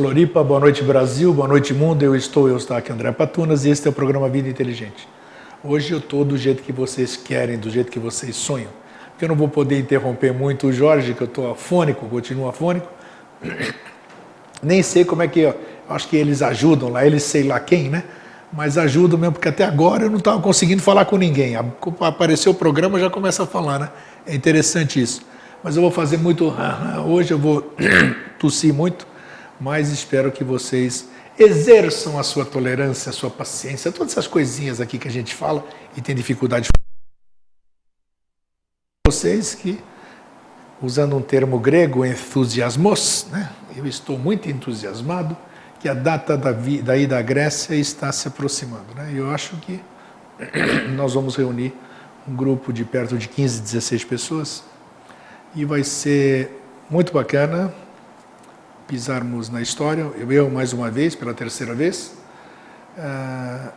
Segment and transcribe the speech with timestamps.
[0.00, 2.02] Floripa, boa noite Brasil, boa noite mundo.
[2.02, 5.06] Eu estou, eu estou aqui André Patunas e este é o programa Vida Inteligente.
[5.62, 8.70] Hoje eu estou do jeito que vocês querem, do jeito que vocês sonham.
[9.10, 12.88] Porque eu não vou poder interromper muito o Jorge, que eu estou afônico, continuo afônico.
[14.62, 15.54] Nem sei como é que, eu
[15.86, 18.02] acho que eles ajudam lá, eles sei lá quem, né?
[18.50, 21.56] Mas ajudam mesmo, porque até agora eu não estava conseguindo falar com ninguém.
[22.00, 23.90] Apareceu o programa, já começa a falar, né?
[24.26, 25.20] É interessante isso.
[25.62, 26.54] Mas eu vou fazer muito.
[27.06, 27.74] Hoje eu vou
[28.40, 29.06] tossir muito,
[29.60, 34.98] mas espero que vocês exerçam a sua tolerância, a sua paciência, todas essas coisinhas aqui
[34.98, 35.64] que a gente fala
[35.96, 36.70] e tem dificuldade de
[39.06, 39.78] vocês que,
[40.82, 43.50] usando um termo grego, entusiasmos, né?
[43.76, 45.36] eu estou muito entusiasmado
[45.78, 48.94] que a data da, da ida à Grécia está se aproximando.
[48.94, 49.12] Né?
[49.14, 49.80] Eu acho que
[50.94, 51.74] nós vamos reunir
[52.28, 54.62] um grupo de perto de 15, 16 pessoas
[55.54, 57.72] e vai ser muito bacana
[58.90, 62.12] pisarmos na história, eu mais uma vez, pela terceira vez,
[62.98, 63.70] uh,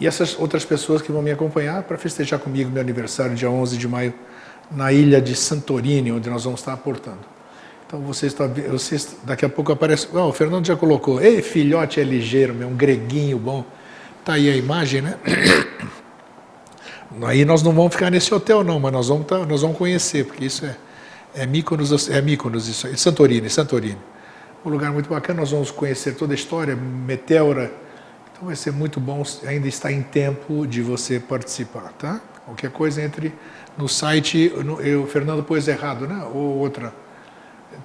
[0.00, 3.76] e essas outras pessoas que vão me acompanhar para festejar comigo meu aniversário, dia 11
[3.76, 4.14] de maio,
[4.70, 7.18] na ilha de Santorini, onde nós vamos estar aportando.
[7.86, 12.00] Então vocês, está, vocês daqui a pouco aparece, oh, o Fernando já colocou, ei filhote
[12.00, 13.66] é ligeiro, meu, um greguinho bom,
[14.24, 15.18] tá aí a imagem, né?
[17.22, 20.24] Aí nós não vamos ficar nesse hotel não, mas nós vamos, tá, nós vamos conhecer,
[20.24, 20.74] porque isso é,
[21.32, 24.13] é Mykonos, é Mykonos isso aí, Santorini, Santorini.
[24.64, 27.70] Um lugar muito bacana, nós vamos conhecer toda a história, Meteora.
[28.32, 32.18] Então vai ser muito bom, ainda está em tempo de você participar, tá?
[32.46, 33.34] Qualquer coisa entre
[33.76, 36.26] no site, no, eu, Fernando pôs errado, né?
[36.32, 36.94] Ou outra.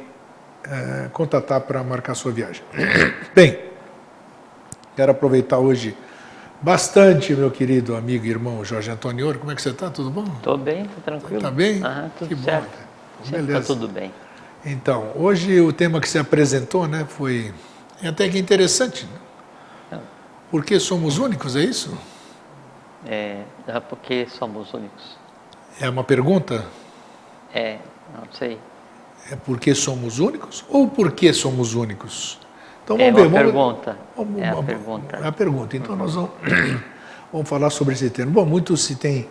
[0.63, 2.63] é, contatar para marcar sua viagem.
[3.35, 3.59] Bem,
[4.95, 5.93] quero aproveitar hoje
[6.61, 9.39] bastante, meu querido amigo e irmão Jorge Antônio Ouro.
[9.39, 9.89] Como é que você está?
[9.89, 10.25] Tudo bom?
[10.37, 11.37] Estou bem, estou tranquilo.
[11.37, 11.83] Está bem?
[11.83, 12.69] Aham, tudo que certo.
[12.69, 13.31] bom.
[13.31, 13.59] Beleza.
[13.59, 14.13] Está tudo bem.
[14.65, 17.53] Então, hoje o tema que se apresentou né, foi
[18.01, 19.07] é até que interessante.
[19.91, 19.99] Né?
[20.51, 21.97] Por que somos únicos, é isso?
[23.05, 25.17] É, é porque somos únicos.
[25.79, 26.65] É uma pergunta?
[27.53, 27.77] É,
[28.15, 28.59] não sei.
[29.31, 32.39] É porque somos únicos ou por que somos únicos?
[32.87, 33.27] Então vamos é ver.
[33.27, 33.97] Uma pergunta.
[34.15, 35.17] Vamos, é a pergunta.
[35.17, 35.75] É a pergunta.
[35.75, 36.29] Então nós vamos,
[37.33, 38.31] vamos falar sobre esse termo.
[38.31, 39.27] Bom, muito se tem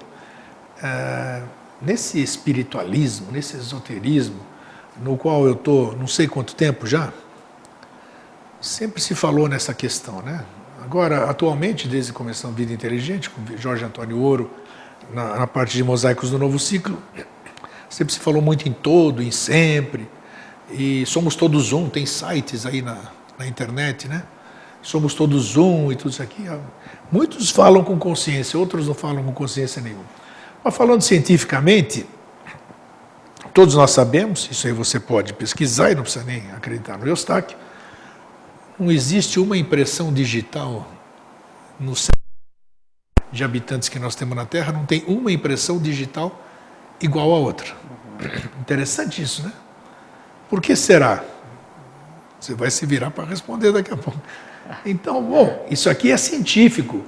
[0.83, 1.41] é,
[1.81, 4.41] nesse espiritualismo, nesse esoterismo,
[5.03, 7.11] no qual eu estou não sei quanto tempo já,
[8.61, 10.45] sempre se falou nessa questão, né?
[10.84, 14.50] Agora, atualmente, desde que começou a Vida Inteligente, com Jorge Antônio Ouro,
[15.15, 17.03] na, na parte de mosaicos do novo ciclo,
[17.89, 20.06] sempre se falou muito em todo, em sempre,
[20.71, 24.23] e somos todos um, tem sites aí na, na internet, né?
[24.83, 26.47] Somos todos um e tudo isso aqui.
[27.11, 30.05] Muitos falam com consciência, outros não falam com consciência nenhuma.
[30.63, 32.07] Mas falando cientificamente,
[33.53, 37.57] todos nós sabemos, isso aí você pode pesquisar e não precisa nem acreditar no Eustáquio,
[38.79, 40.87] não existe uma impressão digital
[41.81, 41.95] no
[43.33, 46.43] de habitantes que nós temos na Terra, não tem uma impressão digital
[47.01, 47.75] igual a outra.
[48.61, 49.53] Interessante isso, né?
[50.49, 51.25] Por que será?
[52.47, 54.21] Você vai se virar para responder daqui a pouco.
[54.84, 57.05] Então, bom, isso aqui é científico,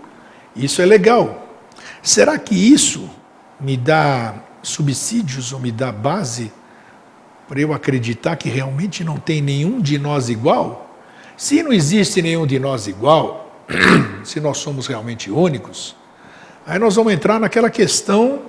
[0.57, 1.47] isso é legal.
[2.03, 3.09] Será que isso
[3.61, 4.35] me dá
[4.65, 6.51] subsídios ou me dá base
[7.47, 10.99] para eu acreditar que realmente não tem nenhum de nós igual?
[11.37, 13.63] Se não existe nenhum de nós igual,
[14.25, 15.95] se nós somos realmente únicos,
[16.67, 18.43] aí nós vamos entrar naquela questão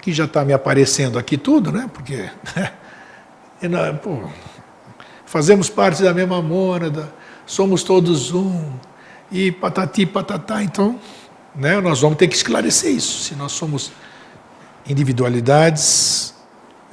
[0.00, 1.90] que já está me aparecendo aqui tudo, né?
[1.92, 2.30] Porque
[4.02, 4.22] pô,
[5.28, 7.12] fazemos parte da mesma mônada,
[7.44, 8.72] somos todos um,
[9.30, 10.98] e patati patatá, então
[11.54, 13.24] né, nós vamos ter que esclarecer isso.
[13.24, 13.92] Se nós somos
[14.88, 16.34] individualidades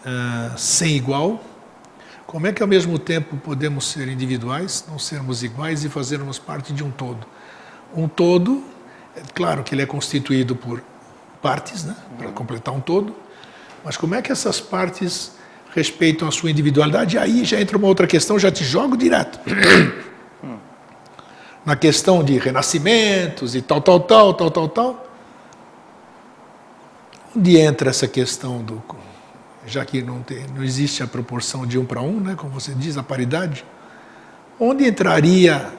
[0.05, 1.41] uh, sem igual,
[2.27, 6.73] como é que ao mesmo tempo podemos ser individuais, não sermos iguais e fazermos parte
[6.73, 7.25] de um todo?
[7.95, 8.61] Um todo,
[9.15, 10.83] é claro que ele é constituído por
[11.41, 13.15] partes, né, para completar um todo,
[13.81, 15.34] mas como é que essas partes
[15.75, 19.37] respeitam a sua individualidade, aí já entra uma outra questão, já te jogo direto.
[21.65, 25.07] Na questão de renascimentos e tal, tal, tal, tal, tal, tal.
[27.35, 28.81] Onde entra essa questão do.
[29.67, 32.71] Já que não, tem, não existe a proporção de um para um, né, como você
[32.73, 33.65] diz, a paridade,
[34.59, 35.73] onde entraria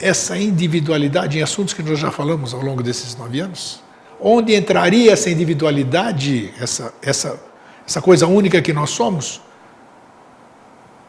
[0.00, 3.80] essa individualidade em assuntos que nós já falamos ao longo desses nove anos?
[4.18, 7.51] Onde entraria essa individualidade, essa, essa
[7.86, 9.40] essa coisa única que nós somos,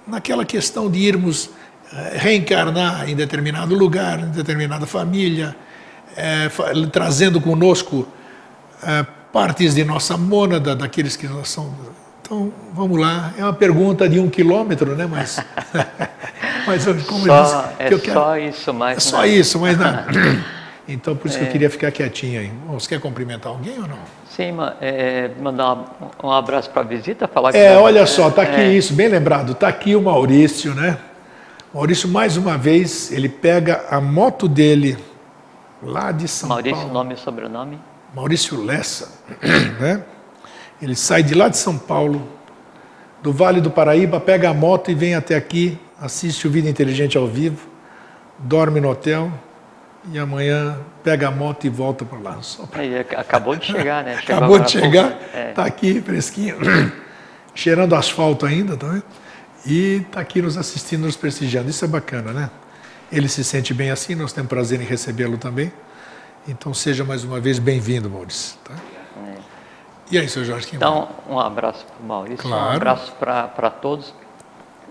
[0.08, 1.50] naquela questão de irmos
[1.92, 5.56] eh, reencarnar em determinado lugar, em determinada família,
[6.16, 6.50] é,
[6.92, 8.08] trazendo conosco
[8.82, 11.74] é, partes de nossa mônada, daqueles que nós somos.
[12.22, 13.34] Então, vamos lá.
[13.38, 15.08] É uma pergunta de um quilômetro, né?
[15.08, 15.40] Mas,
[16.68, 19.28] mas como só, eu disse, é eu quero, só isso, mais É só nada.
[19.28, 20.06] isso, mais nada.
[20.86, 21.40] Então, por isso é.
[21.40, 21.52] que eu é.
[21.54, 22.52] queria ficar quietinho aí.
[22.68, 24.00] Você quer cumprimentar alguém ou não?
[24.36, 25.76] Sim, é, mandar
[26.24, 27.58] um, um abraço para a visita, falar que.
[27.58, 28.74] É, olha só, está aqui é.
[28.74, 29.52] isso, bem lembrado.
[29.52, 30.98] Está aqui o Maurício, né?
[31.72, 34.98] Maurício, mais uma vez, ele pega a moto dele
[35.84, 36.94] lá de São Maurício, Paulo.
[36.94, 37.80] Maurício, nome e sobrenome?
[38.16, 39.22] Maurício Lessa,
[39.80, 40.04] né?
[40.82, 42.28] Ele sai de lá de São Paulo,
[43.22, 47.20] do Vale do Paraíba, pega a moto e vem até aqui, assiste o Vida Inteligente
[47.20, 47.68] ao vivo,
[48.40, 49.32] dorme no hotel
[50.12, 52.40] e amanhã pega a moto e volta para lá.
[52.70, 53.20] Pra...
[53.20, 54.18] acabou de chegar, né?
[54.22, 55.52] Chegou acabou de chegar, está é.
[55.52, 56.58] Tá aqui fresquinho,
[57.56, 59.04] cheirando asfalto ainda, tá vendo?
[59.66, 61.70] E está aqui nos assistindo, nos prestigiando.
[61.70, 62.50] Isso é bacana, né?
[63.12, 65.72] Ele se sente bem assim, nós temos prazer em recebê-lo também.
[66.48, 68.58] Então seja mais uma vez bem-vindo, Maurício.
[68.64, 68.74] Tá?
[69.26, 69.36] É.
[70.12, 70.68] E aí, seu Jorge?
[70.74, 72.74] Então, um abraço para o Maurício, claro.
[72.74, 74.14] um abraço para todos.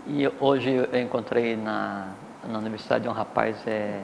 [0.06, 2.08] E hoje eu encontrei na,
[2.48, 4.00] na universidade um rapaz, é,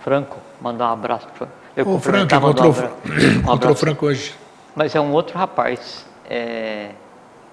[0.00, 4.34] Franco, mandar um abraço para eu Ô, Franco, encontrou, um encontrou Franco hoje.
[4.74, 6.04] Mas é um outro rapaz.
[6.28, 6.90] É,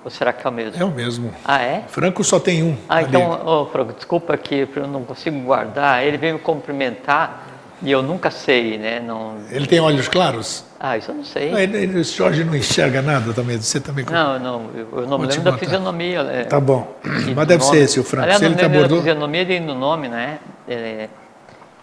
[0.04, 0.82] ou será que é o mesmo?
[0.82, 1.34] É o mesmo.
[1.46, 1.84] Ah, é?
[1.88, 2.76] Franco só tem um.
[2.90, 3.08] Ah, ali.
[3.08, 6.04] então, oh, Franco, desculpa que eu não consigo guardar.
[6.04, 7.48] Ele veio me cumprimentar
[7.82, 9.00] e eu nunca sei, né?
[9.00, 9.36] Não...
[9.52, 10.66] Ele tem olhos claros?
[10.80, 11.52] Ah, isso eu não sei.
[11.52, 14.04] Não, ele, o Jorge não enxerga nada também, você também...
[14.06, 16.22] Não, não, eu, não me lembro da fisionomia.
[16.22, 16.96] É, tá bom,
[17.36, 18.24] mas deve ser esse o Franco.
[18.24, 18.98] Aliás, Se ele te abordou...
[18.98, 20.40] da fisionomia e no nome, né?
[20.68, 21.08] É,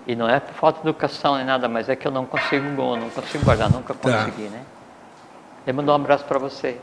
[0.06, 2.64] e não é por falta de educação nem nada, mas é que eu não consigo,
[2.64, 4.24] não consigo guardar, nunca tá.
[4.24, 4.50] consegui, tá.
[4.50, 4.62] né?
[5.66, 6.76] Ele mandou um abraço para você.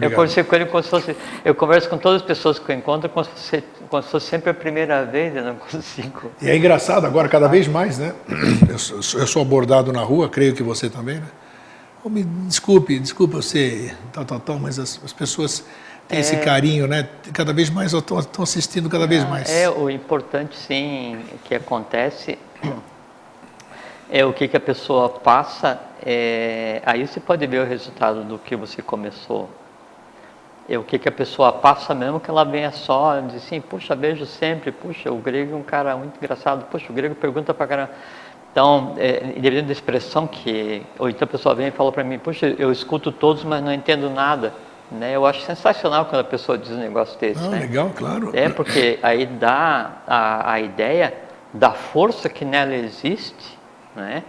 [0.00, 1.16] Eu conversei com ele como se fosse.
[1.44, 4.26] Eu converso com todas as pessoas que eu encontro como se fosse, como se fosse
[4.26, 6.30] sempre a primeira vez, eu não consigo.
[6.40, 8.14] E é engraçado agora, cada vez mais, né?
[8.68, 11.28] Eu sou, eu sou abordado na rua, creio que você também, né?
[12.02, 15.64] Oh, me desculpe, desculpe você, tal, tal, tal, mas as, as pessoas
[16.08, 17.08] têm é, esse carinho, né?
[17.32, 19.50] Cada vez mais estão assistindo cada vez mais.
[19.50, 22.38] É, o importante, sim, que acontece
[24.10, 25.80] é o que, que a pessoa passa.
[26.04, 29.48] É, aí você pode ver o resultado do que você começou
[30.68, 33.94] é o que, que a pessoa passa mesmo, que ela venha só, diz assim, puxa,
[33.94, 37.66] vejo sempre, puxa, o grego é um cara muito engraçado, puxa, o grego pergunta para
[37.66, 37.90] caramba.
[38.50, 42.18] Então, é, independente da expressão que, ou então a pessoa vem e fala para mim,
[42.18, 44.54] puxa, eu escuto todos, mas não entendo nada.
[44.90, 45.16] Né?
[45.16, 47.44] Eu acho sensacional quando a pessoa diz um negócio desse.
[47.44, 47.60] Ah, né?
[47.60, 48.30] Legal, claro.
[48.34, 51.14] É, porque aí dá a, a ideia
[51.52, 53.58] da força que nela existe,
[53.94, 54.22] né?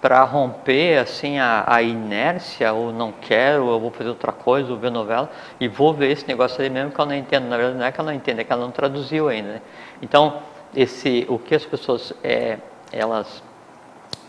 [0.00, 4.76] para romper assim a, a, inércia, ou não quero, eu vou fazer outra coisa, vou
[4.76, 7.48] ver novela, e vou ver esse negócio ali mesmo que eu não entendo.
[7.48, 9.54] Na verdade, não é que ela não entende, é que ela não traduziu ainda.
[9.54, 9.62] Né?
[10.00, 10.42] Então,
[10.74, 12.58] esse, o que as pessoas é,
[12.92, 13.42] elas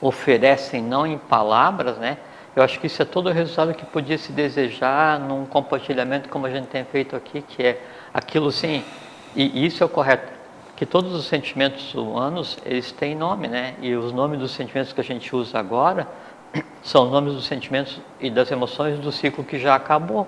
[0.02, 2.18] oferecem não em palavras, né?
[2.58, 6.48] Eu acho que isso é todo o resultado que podia se desejar num compartilhamento como
[6.48, 7.80] a gente tem feito aqui, que é
[8.12, 8.84] aquilo sim,
[9.36, 10.34] e isso é o correto
[10.76, 13.76] que todos os sentimentos humanos eles têm nome, né?
[13.80, 16.08] E os nomes dos sentimentos que a gente usa agora
[16.82, 20.28] são nomes dos sentimentos e das emoções do ciclo que já acabou,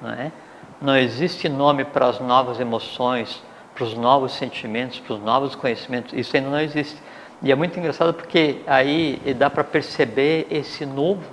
[0.00, 0.32] né?
[0.80, 3.40] Não existe nome para as novas emoções,
[3.72, 6.12] para os novos sentimentos, para os novos conhecimentos.
[6.12, 7.00] Isso ainda não existe.
[7.40, 11.31] E é muito engraçado porque aí dá para perceber esse novo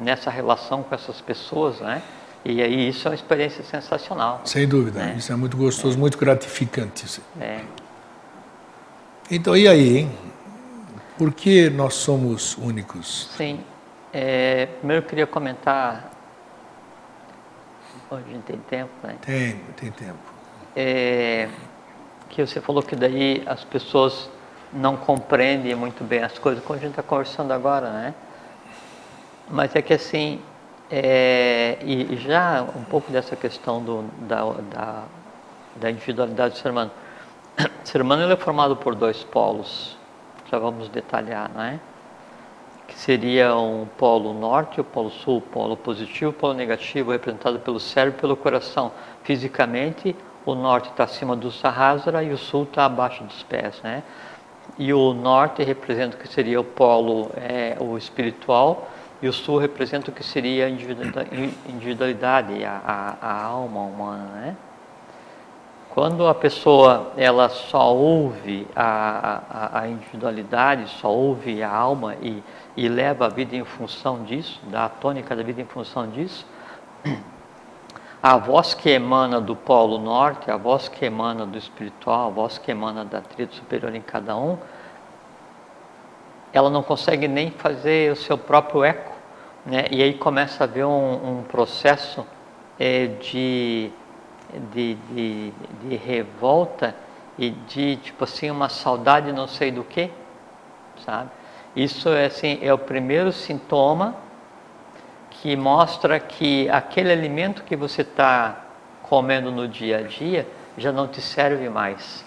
[0.00, 2.02] nessa relação com essas pessoas, né?
[2.44, 4.40] E aí isso é uma experiência sensacional.
[4.44, 5.14] Sem dúvida, né?
[5.18, 6.00] isso é muito gostoso, é.
[6.00, 7.20] muito gratificante.
[7.40, 7.60] É.
[9.30, 10.12] Então, e aí, hein?
[11.18, 13.28] Por que nós somos únicos?
[13.36, 13.60] Sim.
[14.12, 16.12] É, primeiro eu queria comentar.
[18.10, 19.16] A gente tem tempo, né?
[19.20, 20.18] Tem, tem tempo.
[20.74, 21.48] É,
[22.30, 24.30] que você falou que daí as pessoas
[24.72, 28.14] não compreendem muito bem as coisas, como a gente está conversando agora, né?
[29.50, 30.40] Mas é que assim,
[30.90, 35.02] é, e, já um pouco dessa questão do, da, da,
[35.76, 36.90] da individualidade do ser humano
[37.84, 39.96] o ser humano é formado por dois polos,
[40.50, 41.80] já vamos detalhar, né?
[42.86, 47.58] Que seria um polo norte, o polo sul, o polo positivo, o polo negativo, representado
[47.58, 48.92] pelo cérebro e pelo coração.
[49.24, 54.02] Fisicamente, o norte está acima do Sahasrara e o sul está abaixo dos pés, né?
[54.78, 58.88] E o norte representa o que seria o polo é, o espiritual
[59.20, 64.56] e o sul representa o que seria a individualidade, a, a, a alma humana, né?
[65.90, 72.40] Quando a pessoa ela só ouve a, a, a individualidade, só ouve a alma e,
[72.76, 76.46] e leva a vida em função disso, dá a tônica da vida em função disso,
[78.22, 82.58] a voz que emana do polo norte, a voz que emana do espiritual, a voz
[82.58, 84.56] que emana da tríade superior em cada um,
[86.52, 89.18] ela não consegue nem fazer o seu próprio eco
[89.68, 89.84] né?
[89.90, 92.26] E aí começa a haver um, um processo
[92.78, 93.90] é, de,
[94.72, 95.52] de, de,
[95.82, 96.94] de, revolta
[97.36, 100.10] e de, tipo assim, uma saudade não sei do que,
[101.04, 101.30] sabe?
[101.76, 104.16] Isso é, assim, é o primeiro sintoma
[105.30, 108.64] que mostra que aquele alimento que você está
[109.02, 112.24] comendo no dia a dia já não te serve mais,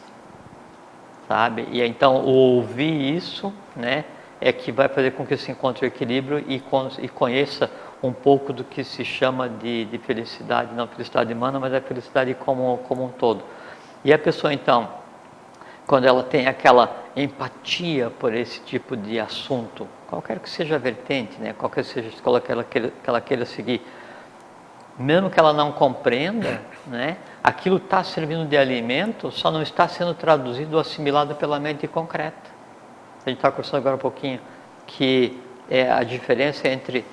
[1.32, 1.66] sabe?
[1.72, 4.04] E então ouvir isso, né,
[4.42, 6.62] é que vai fazer com que você encontre o equilíbrio e,
[7.00, 7.72] e conheça
[8.04, 12.34] um pouco do que se chama de, de felicidade, não felicidade humana, mas a felicidade
[12.34, 13.46] como, como um todo.
[14.04, 14.90] E a pessoa então,
[15.88, 21.40] quando ela tem aquela empatia por esse tipo de assunto, qualquer que seja a vertente,
[21.40, 23.82] né, qualquer que seja a escola que ela, que ela queira seguir,
[25.00, 30.14] mesmo que ela não compreenda, né, aquilo está servindo de alimento, só não está sendo
[30.14, 32.52] traduzido ou assimilado pela mente concreta.
[33.26, 34.40] A gente está conversando agora um pouquinho
[34.86, 37.06] que é a diferença entre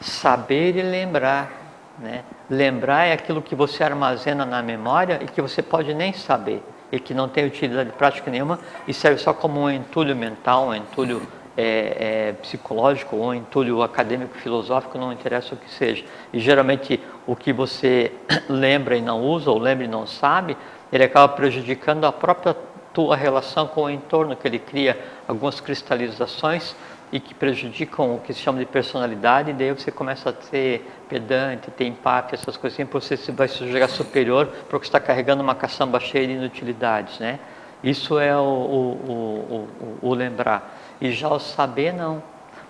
[0.00, 1.50] saber e lembrar.
[1.98, 2.22] Né?
[2.50, 7.00] Lembrar é aquilo que você armazena na memória e que você pode nem saber e
[7.00, 11.26] que não tem utilidade prática nenhuma e serve só como um entulho mental, um entulho
[11.56, 16.04] é, é, psicológico ou entulho acadêmico, filosófico, não interessa o que seja.
[16.32, 18.12] E geralmente o que você
[18.48, 20.56] lembra e não usa, ou lembra e não sabe,
[20.92, 22.56] ele acaba prejudicando a própria
[22.92, 26.76] tua relação com o entorno, que ele cria algumas cristalizações
[27.12, 30.84] e que prejudicam o que se chama de personalidade, e daí você começa a ser
[31.08, 35.54] pedante, ter empate, essas coisas assim, você vai se jogar superior porque está carregando uma
[35.54, 37.38] caçamba cheia de inutilidades, né?
[37.84, 39.68] Isso é o, o,
[40.02, 40.73] o, o, lembrar.
[41.00, 42.22] E já o saber, não.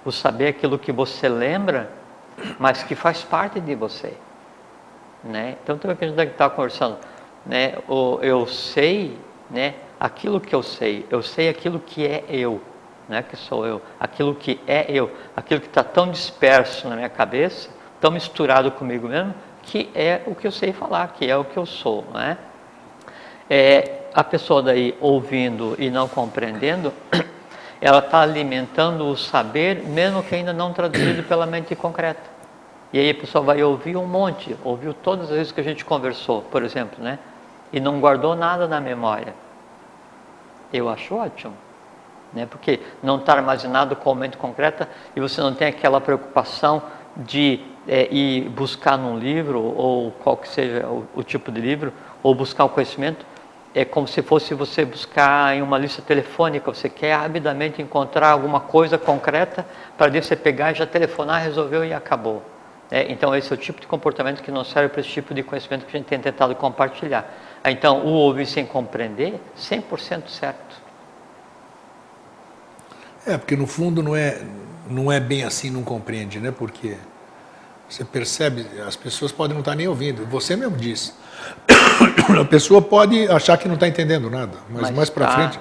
[0.04, 1.90] O saber é aquilo que você lembra,
[2.58, 4.14] mas que faz parte de você.
[5.22, 5.56] Né?
[5.62, 6.98] Então, também que a gente está conversando,
[7.46, 7.74] né?
[7.88, 9.18] o, eu sei
[9.50, 9.74] né?
[9.98, 12.60] aquilo que eu sei, eu sei aquilo que é eu
[13.08, 17.08] né, que sou eu, aquilo que é eu, aquilo que está tão disperso na minha
[17.08, 17.68] cabeça,
[18.00, 21.56] tão misturado comigo mesmo, que é o que eu sei falar, que é o que
[21.56, 22.04] eu sou.
[22.12, 22.36] Né?
[23.48, 26.92] É, a pessoa daí ouvindo e não compreendendo,
[27.84, 32.34] ela está alimentando o saber, mesmo que ainda não traduzido pela mente concreta.
[32.92, 35.84] E aí a pessoa vai ouvir um monte, ouviu todas as vezes que a gente
[35.84, 37.18] conversou, por exemplo, né?
[37.72, 39.34] E não guardou nada na memória.
[40.72, 41.54] Eu acho ótimo
[42.34, 42.46] né?
[42.50, 46.82] porque não está armazenado com mente concreta e você não tem aquela preocupação
[47.16, 51.92] de é, ir buscar num livro ou qual que seja o, o, tipo de livro
[52.22, 53.24] ou buscar o conhecimento
[53.74, 58.60] é como se fosse você buscar em uma lista telefônica você quer rapidamente encontrar alguma
[58.60, 59.66] coisa concreta
[59.98, 62.42] para você pegar e já telefonar resolveu e acabou.
[62.90, 65.42] É, então esse é o tipo de comportamento que não serve para esse tipo de
[65.42, 67.28] conhecimento que a gente tem tentado compartilhar.
[67.64, 70.84] Então o ouvir sem compreender 100% certo.
[73.26, 74.40] É, porque no fundo não é,
[74.88, 76.52] não é bem assim, não compreende, né?
[76.56, 76.96] Porque
[77.94, 80.26] você percebe, as pessoas podem não estar nem ouvindo.
[80.26, 81.12] Você mesmo disse.
[82.40, 85.34] A pessoa pode achar que não está entendendo nada, mas, mas mais para tá.
[85.34, 85.60] frente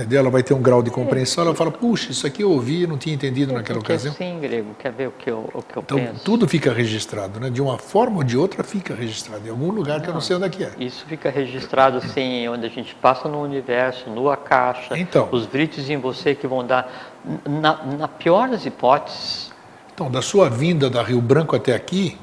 [0.00, 0.20] entendeu?
[0.20, 2.86] Ela vai ter um grau de compreensão, ela fala, puxa, isso aqui eu ouvi e
[2.86, 4.14] não tinha entendido naquela ocasião.
[4.14, 6.24] Sim, grego, quer ver o que eu, o que eu então, penso?
[6.24, 7.50] tudo fica registrado, né?
[7.50, 10.20] De uma forma ou de outra fica registrado, em algum lugar não, que eu não
[10.20, 10.72] sei onde é que é.
[10.78, 15.90] Isso fica registrado, assim, onde a gente passa no universo, no Akasha, então, os brites
[15.90, 17.12] em você que vão dar,
[17.46, 19.49] na, na pior das hipóteses...
[19.92, 22.16] Então, da sua vinda da Rio Branco até aqui,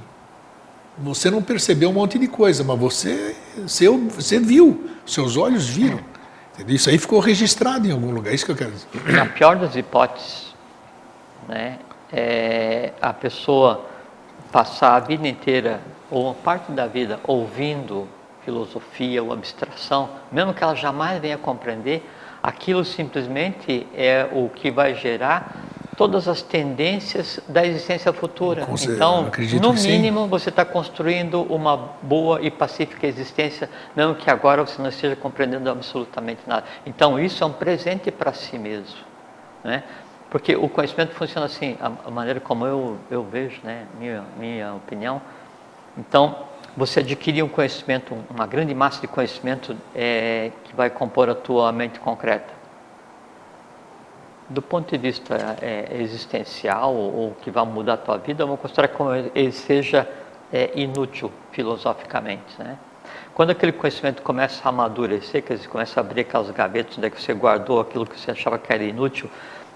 [0.98, 6.00] você não percebeu um monte de coisa, mas você, você, você viu, seus olhos viram.
[6.68, 8.88] Isso aí ficou registrado em algum lugar, é isso que eu quero dizer.
[9.14, 10.56] Na pior das hipóteses,
[11.48, 11.78] né,
[12.12, 13.86] é a pessoa
[14.52, 18.08] passar a vida inteira, ou uma parte da vida, ouvindo
[18.44, 22.04] filosofia ou abstração, mesmo que ela jamais venha compreender,
[22.42, 25.64] aquilo simplesmente é o que vai gerar
[25.98, 28.68] todas as tendências da existência futura.
[28.84, 34.80] Então, no mínimo, você está construindo uma boa e pacífica existência, mesmo que agora você
[34.80, 36.66] não esteja compreendendo absolutamente nada.
[36.86, 38.96] Então, isso é um presente para si mesmo.
[39.64, 39.84] Né?
[40.30, 43.88] Porque o conhecimento funciona assim, a, maneira como eu, eu vejo, né?
[44.00, 45.20] minha, minha opinião.
[45.98, 46.44] Então,
[46.76, 51.72] você adquirir um conhecimento, uma grande massa de conhecimento é, que vai compor a tua
[51.72, 52.57] mente concreta
[54.50, 58.58] do ponto de vista é, existencial ou que vai mudar a tua vida, eu vou
[58.58, 60.08] considerar como ele seja
[60.52, 62.78] é, inútil filosoficamente, né?
[63.34, 67.10] Quando aquele conhecimento começa a amadurecer, que você começa a abrir aquelas gavetas onde é
[67.10, 69.30] você guardou aquilo que você achava que era inútil,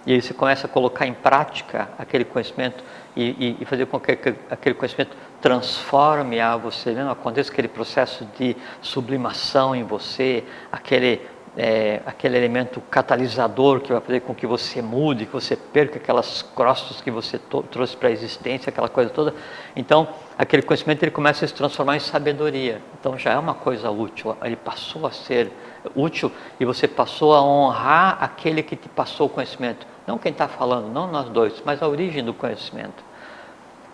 [0.05, 2.83] e aí você começa a colocar em prática aquele conhecimento
[3.15, 4.11] e, e, e fazer com que
[4.49, 7.09] aquele conhecimento transforme a você, né?
[7.11, 11.21] aconteça aquele processo de sublimação em você, aquele
[11.57, 16.41] é, aquele elemento catalisador que vai fazer com que você mude, que você perca aquelas
[16.41, 17.39] crostas que você
[17.69, 19.33] trouxe para a existência, aquela coisa toda.
[19.75, 22.81] Então, aquele conhecimento ele começa a se transformar em sabedoria.
[22.99, 24.35] Então, já é uma coisa útil.
[24.41, 25.51] Ele passou a ser
[25.95, 29.85] útil e você passou a honrar aquele que te passou o conhecimento.
[30.07, 33.03] Não quem está falando, não nós dois, mas a origem do conhecimento.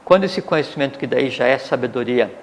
[0.05, 2.33] Quando esse conhecimento, que daí já é sabedoria,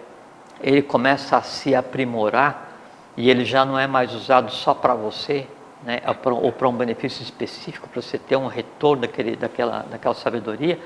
[0.60, 2.73] ele começa a se aprimorar,
[3.16, 5.46] e ele já não é mais usado só para você,
[5.82, 10.78] né, ou para um benefício específico, para você ter um retorno daquele, daquela, daquela sabedoria,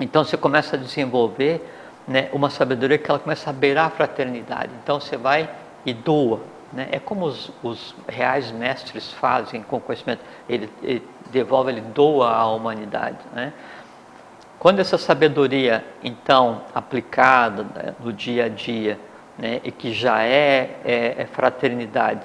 [0.00, 1.62] então você começa a desenvolver
[2.08, 4.72] né, uma sabedoria que ela começa a beirar a fraternidade.
[4.82, 5.48] Então você vai
[5.84, 6.40] e doa.
[6.72, 6.88] Né?
[6.90, 10.22] É como os, os reais mestres fazem com conhecimento.
[10.48, 13.18] Ele, ele devolve, ele doa à humanidade.
[13.34, 13.52] Né?
[14.58, 18.98] Quando essa sabedoria, então, aplicada né, no dia a dia,
[19.38, 22.22] né, e que já é, é, é, fraternidade,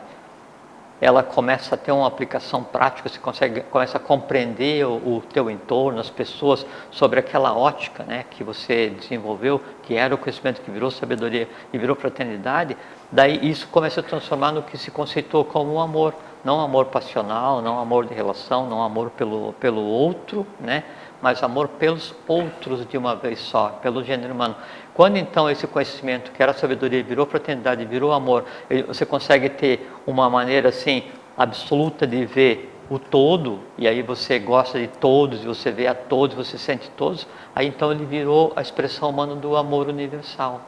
[0.99, 5.49] ela começa a ter uma aplicação prática, você consegue, começa a compreender o, o teu
[5.49, 10.71] entorno, as pessoas, sobre aquela ótica né, que você desenvolveu, que era o conhecimento que
[10.71, 12.77] virou sabedoria e virou fraternidade,
[13.11, 17.61] daí isso começa a transformar no que se conceitou como o amor, não amor passional,
[17.61, 20.83] não amor de relação, não amor pelo, pelo outro, né,
[21.21, 24.55] mas amor pelos outros de uma vez só, pelo gênero humano.
[24.95, 28.45] Quando então esse conhecimento, que era sabedoria, virou fraternidade, virou amor,
[28.87, 31.03] você consegue ter uma maneira assim
[31.37, 36.35] absoluta de ver o todo, e aí você gosta de todos, você vê a todos,
[36.35, 40.61] você sente todos, aí então ele virou a expressão humana do amor universal.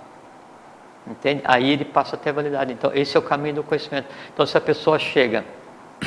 [1.10, 1.41] Entende?
[1.46, 2.74] Aí ele passa a validade.
[2.74, 4.08] Então, esse é o caminho do conhecimento.
[4.34, 5.45] Então, se a pessoa chega,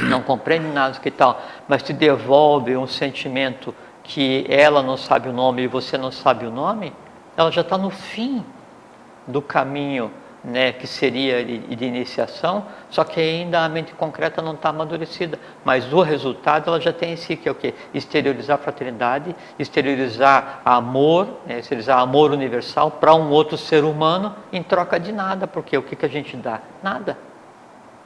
[0.03, 5.33] não compreende nada que tal, mas te devolve um sentimento que ela não sabe o
[5.33, 6.93] nome e você não sabe o nome,
[7.37, 8.45] ela já está no fim
[9.27, 10.11] do caminho
[10.43, 15.39] né, que seria de iniciação, só que ainda a mente concreta não está amadurecida.
[15.65, 17.75] Mas o resultado ela já tem em si, que é o quê?
[17.93, 24.63] Exteriorizar a fraternidade, exteriorizar amor, né, exteriorizar amor universal para um outro ser humano em
[24.63, 26.61] troca de nada, porque o que, que a gente dá?
[26.83, 27.19] Nada.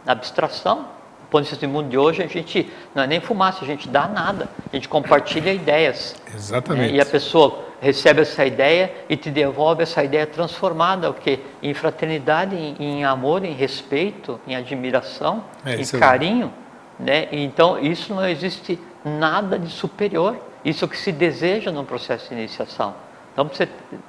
[0.06, 0.92] Abstração.
[1.22, 3.66] Do ponto de vista do mundo de hoje, a gente não é nem fumaça, a
[3.66, 4.48] gente dá nada.
[4.72, 6.14] A gente compartilha ideias.
[6.32, 6.92] Exatamente.
[6.92, 11.38] Né, e a pessoa recebe essa ideia e te devolve essa ideia transformada, o que
[11.62, 16.50] em fraternidade, em, em, amor, em respeito, em admiração, é, em carinho,
[16.98, 17.28] né?
[17.30, 20.38] Então isso não existe nada de superior.
[20.64, 22.94] Isso que se deseja no processo de iniciação.
[23.34, 23.68] Então, para você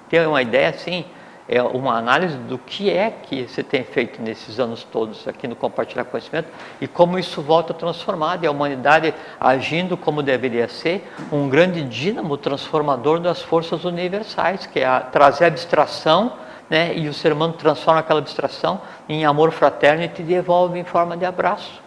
[0.09, 1.03] ter uma ideia assim,
[1.47, 5.55] é uma análise do que é que você tem feito nesses anos todos aqui no
[5.55, 6.49] Compartilhar Conhecimento
[6.81, 12.35] e como isso volta transformado e a humanidade agindo como deveria ser um grande dínamo
[12.35, 16.33] transformador das forças universais, que é a, trazer a abstração
[16.67, 20.83] né, e o ser humano transforma aquela abstração em amor fraterno e te devolve em
[20.83, 21.79] forma de abraço.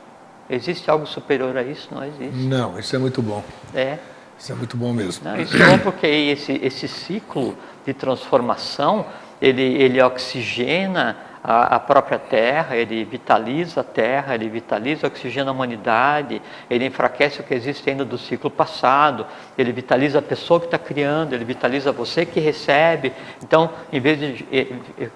[0.48, 1.88] Existe algo superior a isso?
[1.92, 2.38] Não existe.
[2.46, 3.42] Não, isso é muito bom.
[3.74, 3.98] É.
[4.38, 5.28] Isso é muito bom mesmo.
[5.28, 9.04] Não, isso é bom porque esse, esse ciclo de transformação
[9.40, 15.54] ele, ele oxigena a, a, própria terra, ele vitaliza a terra, ele vitaliza, oxigena a
[15.54, 20.66] humanidade, ele enfraquece o que existe ainda do ciclo passado, ele vitaliza a pessoa que
[20.66, 23.12] está criando, ele vitaliza você que recebe.
[23.42, 25.10] Então, em vez de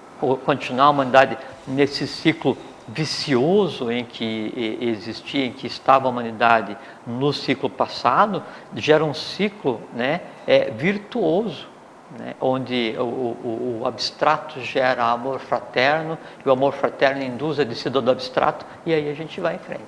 [0.45, 2.57] continuar a humanidade nesse ciclo
[2.87, 8.43] vicioso em que existia, em que estava a humanidade no ciclo passado,
[8.75, 11.72] gera um ciclo né, é, virtuoso
[12.17, 17.63] né, onde o, o, o, abstrato gera amor fraterno e o amor fraterno induz a
[17.63, 19.81] descida do abstrato e aí a gente vai em frente.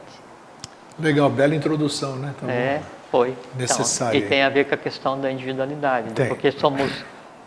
[1.00, 2.34] Legal, bela introdução, né?
[2.40, 3.36] Tá é, foi.
[3.56, 4.18] Necessário.
[4.18, 6.28] Então, e tem a ver com a questão da individualidade, né?
[6.28, 6.92] porque somos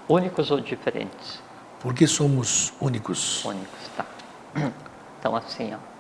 [0.09, 1.43] únicos ou diferentes.
[1.81, 3.45] Porque somos únicos.
[3.45, 4.05] Únicos, tá.
[5.19, 5.98] Então assim, ó.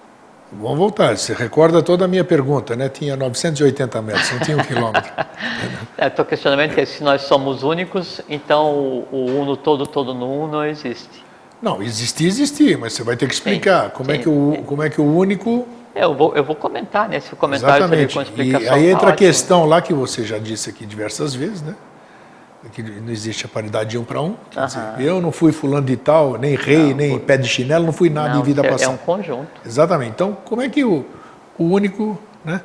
[0.52, 1.16] Vamos voltar.
[1.16, 2.88] Você recorda toda a minha pergunta, né?
[2.88, 5.12] Tinha 980 metros, não tinha um quilômetro.
[5.96, 10.14] é, o teu questionamento é se nós somos únicos, então o, o uno todo, todo
[10.14, 11.24] no um não existe.
[11.60, 14.62] Não, existir, existir, mas você vai ter que explicar sim, como, sim, é que o,
[14.64, 15.66] como é que o único...
[15.94, 18.14] É, eu, vou, eu vou comentar nesse comentário Exatamente.
[18.14, 18.66] com explicação.
[18.66, 21.74] E aí entra a questão lá que você já disse aqui diversas vezes, né?
[22.72, 24.34] Que não existe a paridade de um para um.
[24.50, 27.26] Quer dizer, eu não fui fulano de tal, nem rei, não, nem por...
[27.26, 28.90] pé de chinelo, não fui nada não, em vida é, passada.
[28.90, 29.60] É um conjunto.
[29.64, 30.10] Exatamente.
[30.10, 31.06] Então, como é que o,
[31.58, 32.60] o único, né?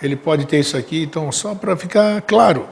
[0.00, 2.66] Ele pode ter isso aqui, então, só para ficar claro.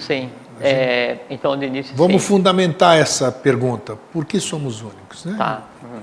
[0.00, 0.30] Sim.
[0.60, 1.96] É, então, no início.
[1.96, 2.28] Vamos sim.
[2.28, 3.96] fundamentar essa pergunta.
[4.12, 5.24] Por que somos únicos?
[5.24, 5.34] Né?
[5.38, 5.62] Tá.
[5.82, 6.02] Uhum.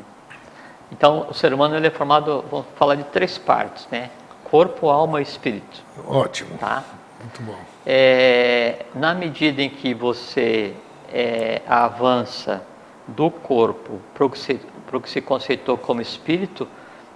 [0.92, 4.10] Então, o ser humano ele é formado, vamos falar de três partes, né?
[4.46, 5.84] Corpo, alma e espírito.
[6.08, 6.58] Ótimo.
[6.58, 6.84] Tá?
[7.28, 7.60] Muito bom.
[7.86, 10.74] É, na medida em que você
[11.12, 12.64] é, avança
[13.06, 16.66] do corpo para o que, se, conceitou como espírito,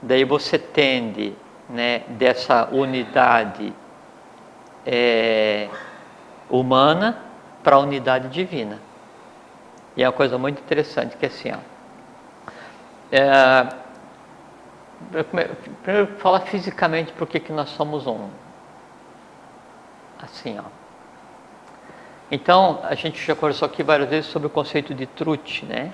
[0.01, 1.33] daí você tende
[1.69, 3.73] né, dessa unidade
[4.85, 5.69] é,
[6.49, 7.17] humana
[7.63, 8.79] para a unidade divina.
[9.95, 11.57] E é uma coisa muito interessante que é assim, ó,
[13.13, 13.67] é,
[15.23, 18.27] primeiro falar fisicamente por que nós somos um.
[20.21, 20.63] Assim, ó.
[22.31, 25.91] Então, a gente já conversou aqui várias vezes sobre o conceito de truth, né?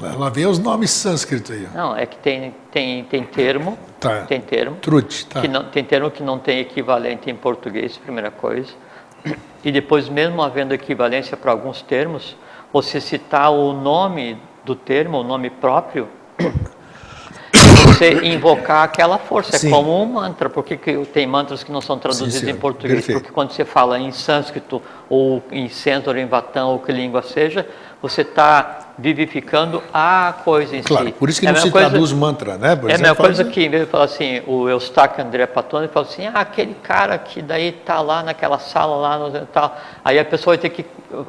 [0.00, 1.68] Lá vem os nomes sânscritos aí.
[1.74, 4.22] Não, é que tem, tem, tem termo, tá.
[4.22, 5.40] tem termo, truth, tá.
[5.40, 8.72] que não, tem termo que não tem equivalente em português, primeira coisa.
[9.62, 12.36] E depois, mesmo havendo equivalência para alguns termos,
[12.72, 16.08] você citar o nome do termo, o nome próprio,
[18.02, 19.56] você invocar aquela força.
[19.56, 19.68] É Sim.
[19.68, 20.48] É como um mantra.
[20.50, 23.00] Por que, que tem mantras que não são traduzidos Sim, em português?
[23.00, 23.20] Perfeito.
[23.20, 27.66] Porque quando você fala em sânscrito, ou em centauro, em vatão, ou que língua seja,
[28.02, 31.12] você está vivificando a coisa em claro, si.
[31.12, 32.74] Por isso que é não se coisa, traduz mantra, né?
[32.74, 35.86] Por é a mesma coisa que, em vez de falar assim, o Eustáquio André Patone
[35.86, 39.76] fala assim, ah, aquele cara que daí está lá naquela sala lá, no, tal.
[40.04, 41.26] aí a pessoa vai ter que uh,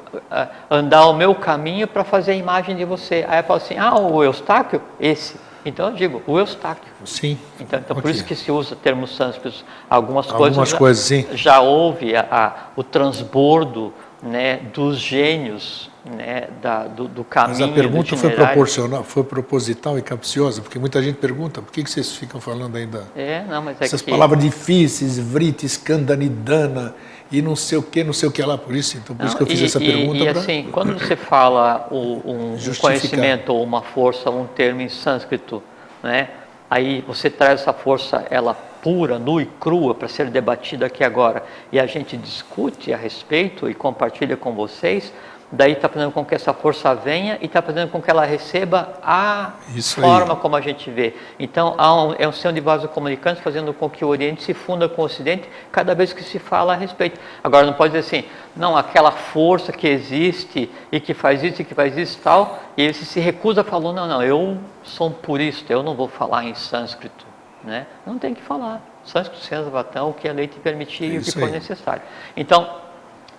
[0.69, 3.23] andar o meu caminho para fazer a imagem de você.
[3.27, 5.35] Aí fala assim, ah, o Eustáquio, esse.
[5.65, 6.91] Então eu digo, o Eustáquio.
[7.05, 7.37] Sim.
[7.59, 9.63] Então, então por isso que se usa termos sânscritos.
[9.89, 11.37] Algumas, Algumas coisas, coisas já, sim.
[11.37, 17.59] já houve a, a, o transbordo né, dos gênios né, da, do, do, caminho.
[17.59, 21.83] Mas a pergunta foi proporcional, foi proposital e capciosa, porque muita gente pergunta por que,
[21.83, 24.11] que vocês ficam falando ainda é, não, mas é essas que...
[24.11, 26.95] palavras difíceis, vrita, escandanidana
[27.33, 29.27] e não sei o que, não sei o que lá, por isso, então por não,
[29.27, 30.19] isso que eu fiz e, essa e, pergunta.
[30.19, 30.39] E pra...
[30.39, 35.63] assim, quando você fala um, um conhecimento ou uma força, um termo em sânscrito,
[36.03, 36.29] né,
[36.69, 41.43] aí você traz essa força, ela pura, nua e crua para ser debatida aqui agora,
[41.71, 45.11] e a gente discute a respeito e compartilha com vocês,
[45.53, 48.95] daí está fazendo com que essa força venha e está fazendo com que ela receba
[49.03, 50.39] a Isso forma aí.
[50.39, 51.13] como a gente vê.
[51.39, 54.89] Então, um, é um sistema de vaso comunicante fazendo com que o Oriente se funda
[54.89, 57.19] com o Ocidente cada vez que se fala a respeito.
[57.43, 61.65] Agora, não pode dizer assim, não, aquela força que existe e que faz isso e
[61.65, 65.11] que faz isso e tal, e ele se recusa falando, não, não, eu sou um
[65.11, 67.27] purista, eu não vou falar em sânscrito.
[67.63, 67.85] Né?
[68.07, 68.81] Não tem que falar.
[69.05, 72.01] Sânscrito, ciência, vatão, o que a lei te permitir e o que for necessário.
[72.35, 72.81] Então,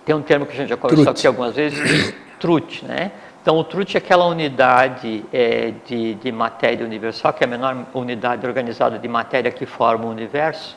[0.05, 3.11] tem um termo que a gente já conversou aqui algumas vezes, truth, né?
[3.41, 7.85] Então, o truth é aquela unidade é, de, de matéria universal, que é a menor
[7.93, 10.75] unidade organizada de matéria que forma o universo,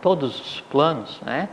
[0.00, 1.48] todos os planos, né?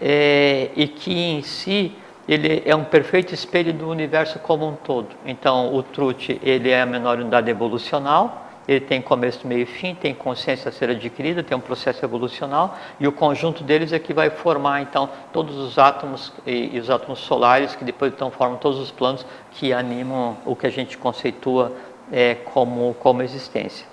[0.00, 1.96] É, e que em si
[2.28, 5.08] ele é um perfeito espelho do universo como um todo.
[5.26, 9.94] Então, o truth ele é a menor unidade evolucional, ele tem começo, meio e fim,
[9.94, 14.14] tem consciência a ser adquirida, tem um processo evolucional e o conjunto deles é que
[14.14, 18.58] vai formar então todos os átomos e, e os átomos solares que depois então formam
[18.58, 21.72] todos os planos que animam o que a gente conceitua
[22.10, 23.92] é, como, como existência.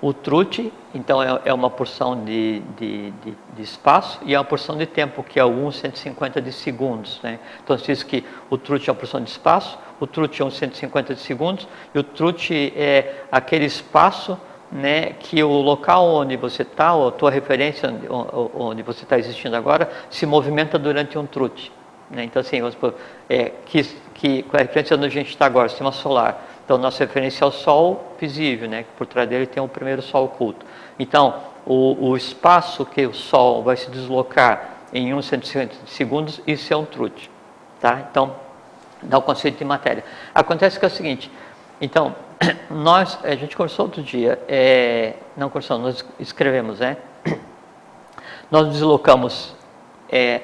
[0.00, 4.44] O truth, então, é, é uma porção de, de, de, de, espaço e é uma
[4.44, 7.18] porção de tempo, que é o 1 150 de segundos.
[7.20, 7.40] Né?
[7.64, 10.50] Então, se diz que o truth é uma porção de espaço, o truth é um
[10.50, 14.38] 150 de segundos, e o truth é aquele espaço
[14.70, 17.92] né, que o local onde você está, ou a tua referência
[18.54, 21.70] onde você está existindo agora, se movimenta durante um truth.
[22.10, 22.24] Né?
[22.24, 22.94] Então, assim, vamos supor,
[23.28, 23.82] é, que,
[24.14, 27.48] que, com a referência onde a gente está agora, sistema solar, então, nossa referência é
[27.48, 28.84] o Sol visível, né?
[28.98, 30.66] por trás dele tem o primeiro Sol oculto.
[30.98, 31.34] Então,
[31.64, 36.72] o, o espaço que o Sol vai se deslocar em 1 centímetro de segundos, isso
[36.72, 37.30] é um truth.
[37.80, 38.06] Tá?
[38.10, 38.36] Então,
[39.02, 40.04] dá o conceito de matéria.
[40.34, 41.30] Acontece que é o seguinte,
[41.80, 42.14] então,
[42.70, 46.96] nós, a gente conversou outro dia, é, não conversamos, nós escrevemos, né?
[48.50, 49.54] Nós deslocamos
[50.10, 50.40] é,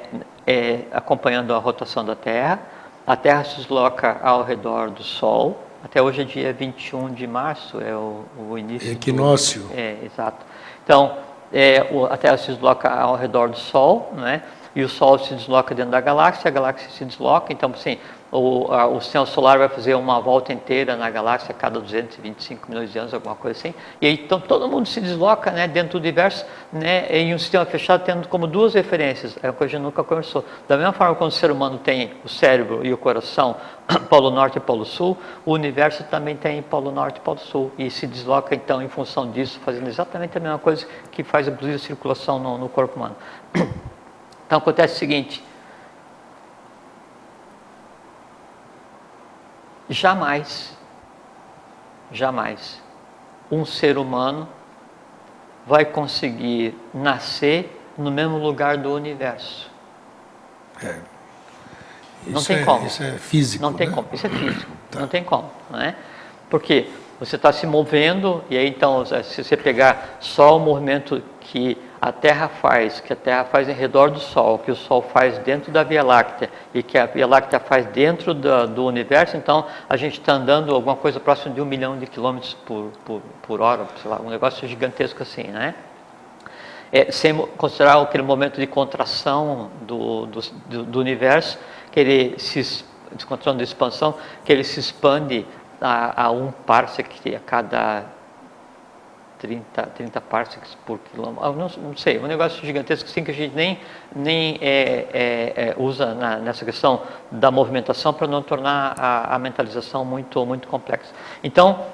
[0.46, 2.60] é, acompanhando a rotação da Terra,
[3.06, 7.80] a Terra se desloca ao redor do Sol, até hoje é dia 21 de março,
[7.80, 8.92] é o, o início.
[8.92, 9.62] Equinócio.
[9.62, 10.44] Do, é, exato.
[10.84, 11.16] Então,
[11.52, 14.42] é, o, a Terra se desloca ao redor do Sol, né?
[14.74, 17.98] e o Sol se desloca dentro da galáxia, a galáxia se desloca, então, assim,
[18.34, 22.68] o, a, o sistema solar vai fazer uma volta inteira na galáxia a cada 225
[22.68, 23.72] milhões de anos, alguma coisa assim.
[24.00, 27.64] E aí então todo mundo se desloca né, dentro do universo né, em um sistema
[27.64, 29.38] fechado, tendo como duas referências.
[29.40, 30.44] É uma coisa que nunca conversou.
[30.66, 33.54] Da mesma forma quando o ser humano tem o cérebro e o coração,
[34.10, 35.16] polo norte e polo sul,
[35.46, 37.70] o universo também tem polo norte e polo sul.
[37.78, 41.76] E se desloca então em função disso, fazendo exatamente a mesma coisa que faz inclusive
[41.76, 43.14] a circulação no, no corpo humano.
[44.46, 45.42] Então acontece o seguinte
[49.94, 50.76] Jamais,
[52.10, 52.82] jamais
[53.48, 54.48] um ser humano
[55.64, 59.70] vai conseguir nascer no mesmo lugar do universo.
[60.82, 60.98] É.
[62.26, 62.86] Não tem é, como.
[62.86, 63.62] Isso é físico.
[63.62, 63.94] Não tem né?
[63.94, 64.08] como.
[64.12, 64.72] Isso é físico.
[64.90, 65.00] Tá.
[65.00, 65.50] Não tem como.
[65.70, 65.96] Não é?
[66.48, 71.76] Porque você está se movendo, e aí então, se você pegar só o movimento que
[72.04, 75.38] a Terra faz, que a Terra faz em redor do Sol, que o Sol faz
[75.38, 79.64] dentro da Via Láctea e que a Via Láctea faz dentro do, do universo, então
[79.88, 83.62] a gente está andando alguma coisa próxima de um milhão de quilômetros por, por, por
[83.62, 85.74] hora, sei lá, um negócio gigantesco assim, né?
[86.92, 91.58] É, sem considerar aquele momento de contração do, do, do, do universo,
[91.90, 94.14] que ele se descontrolando de expansão,
[94.44, 95.46] que ele se expande
[95.80, 98.04] a, a um parsec a cada
[99.44, 103.34] 30, 30 parsecs por quilômetro, ah, não, não, sei, um negócio gigantesco assim que a
[103.34, 103.78] gente nem,
[104.16, 109.38] nem é, é, é, usa na, nessa questão da movimentação para não tornar a, a,
[109.38, 111.12] mentalização muito, muito complexa.
[111.42, 111.84] Então,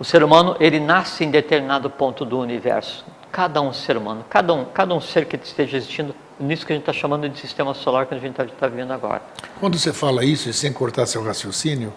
[0.00, 4.52] o ser humano ele nasce em determinado ponto do universo, cada um ser humano, cada
[4.52, 7.72] um, cada um ser que esteja existindo nisso que a gente está chamando de sistema
[7.72, 9.22] solar que a gente está tá vivendo agora.
[9.60, 11.92] Quando você fala isso, e sem cortar seu raciocínio,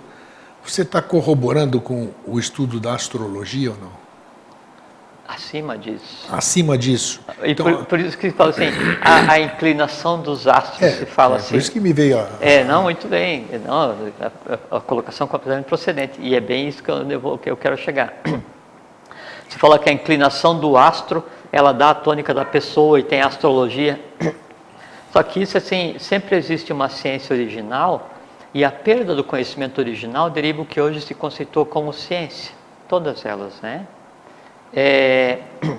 [0.64, 3.99] você está corroborando com o estudo da astrologia ou não?
[5.30, 6.28] Acima disso.
[6.32, 7.22] Acima disso.
[7.44, 8.66] E então, por, por, isso que fala assim,
[9.00, 11.50] a, a inclinação dos astros é, se fala é, assim.
[11.50, 12.28] Por isso que me veio a.
[12.42, 13.46] É, não, muito bem.
[13.64, 16.20] Não, a, a colocação completamente procedente.
[16.20, 18.20] E é bem isso que eu, vou, que eu quero chegar.
[19.48, 23.22] Você fala que a inclinação do astro, ela dá a tônica da pessoa e tem
[23.22, 24.00] a astrologia.
[25.14, 28.10] Só que isso, assim, sempre existe uma ciência original
[28.52, 32.52] e a perda do conhecimento original deriva o que hoje se conceitou como ciência.
[32.88, 33.86] Todas elas, né?
[34.74, 35.40] É,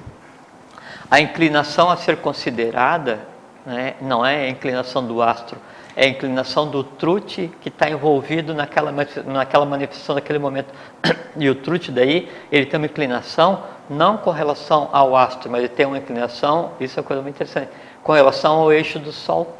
[1.10, 3.20] a inclinação a ser considerada
[3.64, 5.58] né, não é a inclinação do astro,
[5.96, 8.92] é a inclinação do trute que está envolvido naquela,
[9.26, 10.72] naquela manifestação naquele momento.
[11.36, 15.68] E o trute daí, ele tem uma inclinação não com relação ao astro, mas ele
[15.68, 17.70] tem uma inclinação, isso é uma coisa muito interessante,
[18.02, 19.56] com relação ao eixo do Sol,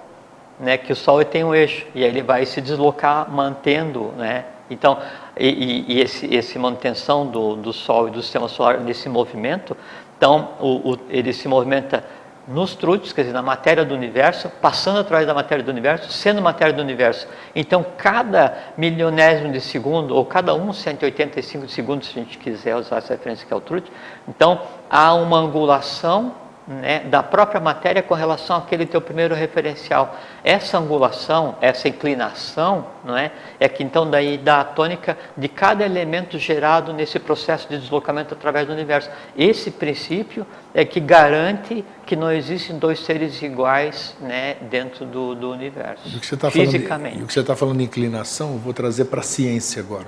[0.59, 4.47] né, que o Sol tem um eixo, e aí ele vai se deslocar mantendo né,
[4.71, 4.99] então,
[5.37, 9.77] e, e esse, esse manutenção do, do Sol e do sistema solar nesse movimento,
[10.17, 12.05] então o, o, ele se movimenta
[12.47, 16.43] nos trutes, quer dizer, na matéria do universo, passando através da matéria do universo, sendo
[16.43, 17.29] matéria do universo.
[17.55, 22.77] Então, cada milionésimo de segundo, ou cada um 185 de segundo, se a gente quiser
[22.77, 23.91] usar essa referência que é o trute,
[24.27, 26.35] então há uma angulação
[26.71, 30.17] né, da própria matéria com relação àquele teu primeiro referencial.
[30.45, 35.85] Essa angulação, essa inclinação, não é, é que então daí dá a tônica de cada
[35.85, 39.11] elemento gerado nesse processo de deslocamento através do universo.
[39.37, 45.51] Esse princípio é que garante que não existem dois seres iguais né, dentro do, do
[45.51, 46.89] universo, o que você tá fisicamente.
[46.89, 49.83] Falando, e o que você está falando de inclinação, eu vou trazer para a ciência
[49.83, 50.07] agora.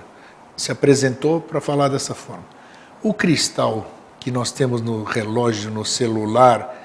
[0.56, 2.44] Se apresentou para falar dessa forma.
[3.02, 3.86] O cristal
[4.22, 6.80] que nós temos no relógio, no celular,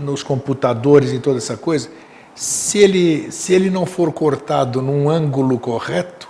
[0.00, 1.90] nos computadores, em toda essa coisa,
[2.34, 6.28] se ele, se ele não for cortado num ângulo correto,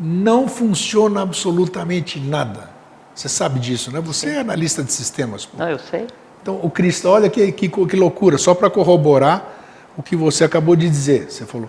[0.00, 2.70] não funciona absolutamente nada.
[3.14, 4.00] Você sabe disso, né?
[4.00, 5.44] Você é analista de sistemas.
[5.44, 5.58] Pô.
[5.58, 6.06] Não, eu sei.
[6.40, 9.46] Então, o cristal, olha que, que, que loucura, só para corroborar
[9.96, 11.30] o que você acabou de dizer.
[11.30, 11.68] Você falou,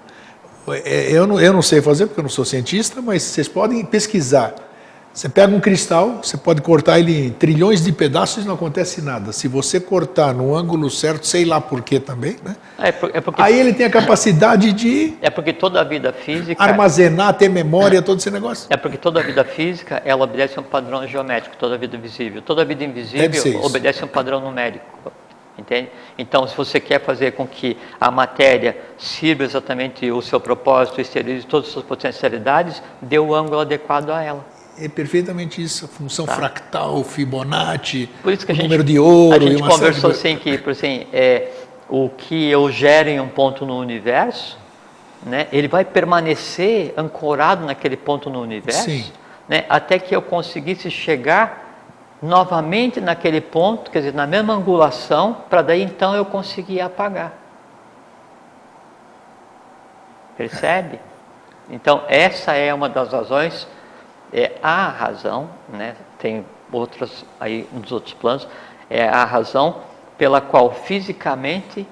[0.69, 3.83] é, eu não, eu não sei fazer porque eu não sou cientista, mas vocês podem
[3.83, 4.55] pesquisar
[5.13, 8.99] você pega um cristal, você pode cortar ele em trilhões de pedaços e não acontece
[8.99, 9.31] nada.
[9.31, 12.55] Se você cortar no ângulo certo, sei lá por quê também, né?
[12.79, 15.13] É, é porque, Aí ele tem a capacidade de.
[15.21, 16.61] É porque toda a vida física.
[16.61, 18.65] Armazenar, ter memória, todo esse negócio.
[18.71, 21.95] É porque toda a vida física ela obedece a um padrão geométrico, toda a vida
[21.95, 22.41] visível.
[22.41, 25.11] Toda a vida invisível obedece a um padrão numérico.
[25.55, 25.89] Entende?
[26.17, 31.45] Então, se você quer fazer com que a matéria sirva exatamente o seu propósito, esterilize
[31.45, 36.25] todas as suas potencialidades, dê o ângulo adequado a ela é perfeitamente isso, a função
[36.25, 36.33] tá.
[36.35, 39.45] fractal, Fibonacci, Por isso que a gente, número de ouro.
[39.45, 40.17] A gente conversou de...
[40.17, 41.51] assim que, por assim, é,
[41.89, 44.57] o que eu gero em um ponto no universo,
[45.25, 49.11] né, ele vai permanecer ancorado naquele ponto no universo.
[49.47, 51.63] Né, até que eu conseguisse chegar
[52.21, 57.33] novamente naquele ponto, quer dizer, na mesma angulação, para daí então eu conseguir apagar.
[60.37, 60.99] Percebe?
[61.69, 63.67] Então, essa é uma das razões
[64.33, 68.47] é a razão, né, tem outras aí nos outros planos,
[68.89, 69.77] é a razão
[70.17, 71.87] pela qual fisicamente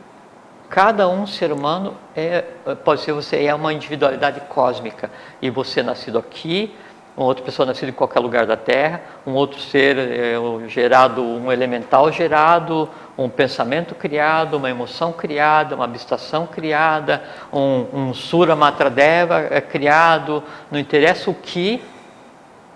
[0.69, 2.41] cada um ser humano é,
[2.83, 5.11] pode ser você é uma individualidade cósmica.
[5.41, 6.73] E você nascido aqui,
[7.15, 10.35] uma outra pessoa nascida em qualquer lugar da Terra, um outro ser é,
[10.67, 18.13] gerado, um elemental gerado, um pensamento criado, uma emoção criada, uma abstração criada, um, um
[18.13, 21.83] Sura Matradeva é, criado, não interessa o que,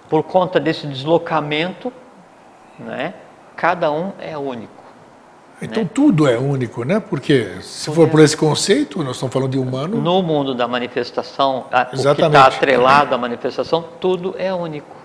[0.09, 1.91] por conta desse deslocamento,
[2.77, 3.13] né,
[3.55, 4.85] cada um é único.
[5.61, 5.89] Então né?
[5.93, 6.99] tudo é único, né?
[6.99, 8.11] Porque se tudo for é...
[8.11, 9.97] por esse conceito, nós estamos falando de humano.
[9.97, 14.95] No mundo da manifestação, o que está atrelado à manifestação, tudo é único.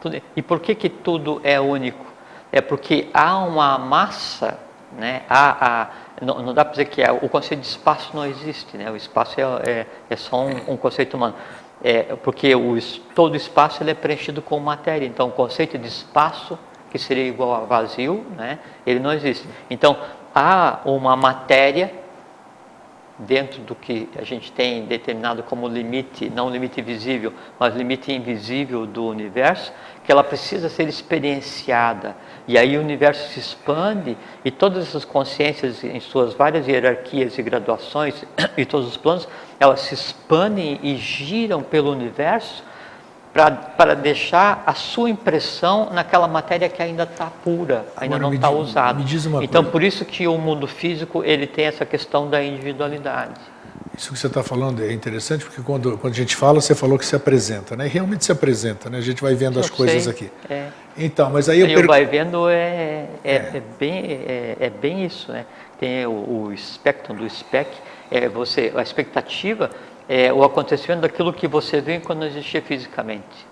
[0.00, 2.06] Tudo, e por que, que tudo é único?
[2.52, 4.58] É porque há uma massa,
[4.96, 5.22] né?
[5.28, 5.88] há, há
[6.22, 8.90] não, não, dá para dizer que é, o conceito de espaço não existe, né?
[8.90, 11.34] o espaço é, é, é só um, um, conceito humano.
[11.88, 12.76] É, porque o,
[13.14, 16.58] todo espaço ele é preenchido com matéria, então o conceito de espaço,
[16.90, 18.58] que seria igual a vazio, né?
[18.84, 19.46] ele não existe.
[19.70, 19.96] Então
[20.34, 21.94] há uma matéria
[23.16, 28.84] dentro do que a gente tem determinado como limite, não limite visível, mas limite invisível
[28.84, 29.72] do universo,
[30.04, 32.16] que ela precisa ser experienciada.
[32.48, 37.42] E aí o universo se expande e todas essas consciências em suas várias hierarquias e
[37.42, 38.24] graduações
[38.58, 42.62] e todos os planos, elas se expandem e giram pelo universo
[43.76, 48.48] para deixar a sua impressão naquela matéria que ainda está pura, ainda Agora, não está
[48.48, 49.02] usada.
[49.42, 49.70] então, coisa.
[49.70, 53.34] por isso que o mundo físico ele tem essa questão da individualidade.
[53.96, 56.98] Isso que você está falando é interessante, porque quando, quando a gente fala, você falou
[56.98, 57.86] que se apresenta, né?
[57.86, 58.98] E realmente se apresenta, né?
[58.98, 60.12] A gente vai vendo Eu as coisas sei.
[60.12, 60.30] aqui.
[60.50, 60.68] É.
[60.98, 61.66] Então, mas aí eu...
[61.66, 61.86] Per...
[61.86, 63.34] vai vendo é, é, é.
[63.34, 65.46] é bem, é, é, bem isso, né?
[65.80, 67.70] Tem o, o espectro do spec,
[68.10, 69.70] é você, a expectativa
[70.08, 73.46] é, o acontecimento daquilo que você vê quando não existia fisicamente.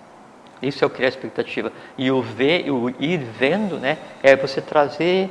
[0.61, 1.71] Isso é o criar expectativa.
[1.97, 5.29] E o ver, o ir vendo, né, é você trazer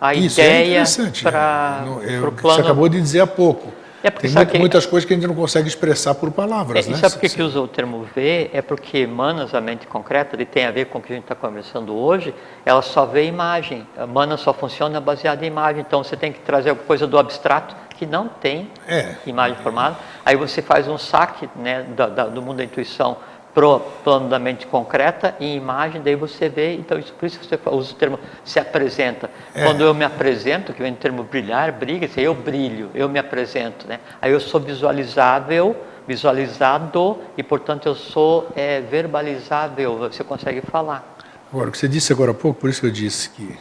[0.00, 1.84] a Isso é ideia é para
[2.28, 2.56] o plano.
[2.56, 3.72] Você acabou de dizer há pouco.
[4.04, 6.84] É Tem muito, que, muitas coisas que a gente não consegue expressar por palavras.
[6.84, 6.96] É, né?
[6.96, 8.50] E sabe por que, usa o termo ver?
[8.52, 11.22] É porque Manas, a mente concreta, ele tem a ver com o que a gente
[11.22, 12.34] está conversando hoje,
[12.66, 13.86] ela só vê imagem.
[13.96, 15.84] A Manas só funciona baseada em imagem.
[15.86, 19.14] Então você tem que trazer alguma coisa do abstrato que não tem é.
[19.26, 19.96] imagem formada.
[20.24, 23.16] Aí você faz um saque né, do, do mundo da intuição
[23.54, 27.58] pro plano da mente concreta em imagem, daí você vê, então isso, por isso você
[27.70, 29.30] usa o termo se apresenta.
[29.54, 29.64] É.
[29.64, 33.86] Quando eu me apresento, que vem o termo brilhar, briga, eu brilho, eu me apresento,
[33.86, 34.00] né?
[34.20, 35.76] Aí eu sou visualizável,
[36.06, 41.16] visualizado e portanto eu sou é, verbalizável, você consegue falar.
[41.52, 43.58] Agora, o que você disse agora há pouco, por isso que eu disse que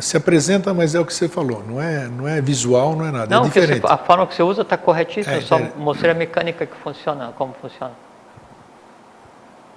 [0.00, 3.10] se apresenta, mas é o que você falou, não é, não é visual, não é
[3.10, 3.80] nada, é não, é diferente.
[3.80, 5.72] Você, a forma que você usa está corretíssima, é, eu só é...
[5.76, 7.92] mostrei a mecânica que funciona, como funciona.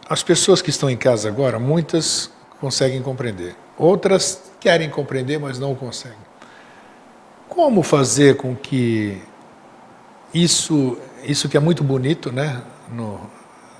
[0.10, 5.74] As pessoas que estão em casa agora, muitas conseguem compreender, outras querem compreender, mas não
[5.76, 6.18] conseguem.
[7.48, 9.22] Como fazer com que
[10.34, 12.62] isso, isso que é muito bonito, né,
[12.92, 13.20] no,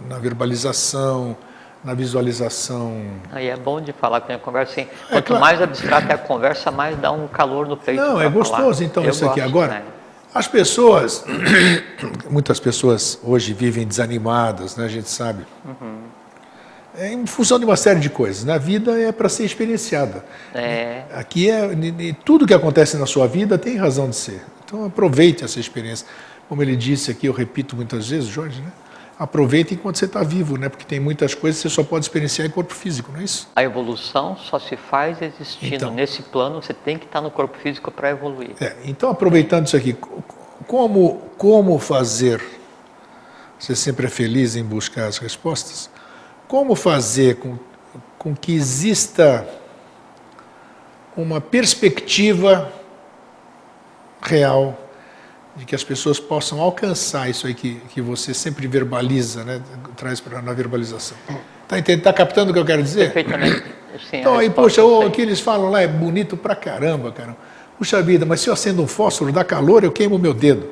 [0.08, 1.36] na verbalização,
[1.84, 3.04] na visualização.
[3.32, 4.90] Aí é bom de falar com a conversa assim.
[5.10, 5.42] É Quanto claro.
[5.42, 8.00] mais abstrata é a conversa, mais dá um calor no peito.
[8.00, 8.84] Não, é gostoso falar.
[8.84, 9.42] então Eu isso gosto, aqui.
[9.42, 9.84] Agora, né?
[10.34, 11.26] as pessoas,
[12.30, 14.86] muitas pessoas hoje vivem desanimadas, né?
[14.86, 15.46] A gente sabe.
[15.66, 16.02] Uhum.
[16.98, 18.44] É em função de uma série de coisas.
[18.44, 18.60] Na né?
[18.60, 20.24] vida é para ser experienciada.
[20.54, 21.04] É.
[21.14, 21.70] Aqui é
[22.26, 24.42] tudo que acontece na sua vida tem razão de ser.
[24.66, 26.06] Então aproveite essa experiência.
[26.48, 28.72] Como ele disse aqui, eu repito muitas vezes, Jorge, né?
[29.22, 30.68] Aproveita enquanto você está vivo, né?
[30.68, 33.48] Porque tem muitas coisas que você só pode experienciar em corpo físico, não é isso?
[33.56, 36.60] A evolução só se faz existindo então, nesse plano.
[36.60, 38.56] Você tem que estar no corpo físico para evoluir.
[38.60, 39.96] É, então, aproveitando isso aqui,
[40.66, 42.42] como como fazer?
[43.60, 45.88] Você sempre é feliz em buscar as respostas.
[46.48, 47.60] Como fazer com,
[48.18, 49.48] com que exista
[51.16, 52.74] uma perspectiva
[54.20, 54.76] real
[55.56, 59.62] de que as pessoas possam alcançar isso aí que, que você sempre verbaliza, né?
[59.96, 61.18] traz para na verbalização.
[61.70, 63.12] Está tá captando o que eu quero dizer?
[63.12, 63.64] Perfeitamente.
[64.10, 67.36] Sim, então aí, poxa, o que eles falam lá é bonito pra caramba, cara.
[67.78, 70.70] Puxa vida, mas se eu acendo um fósforo, dá calor, eu queimo o meu dedo.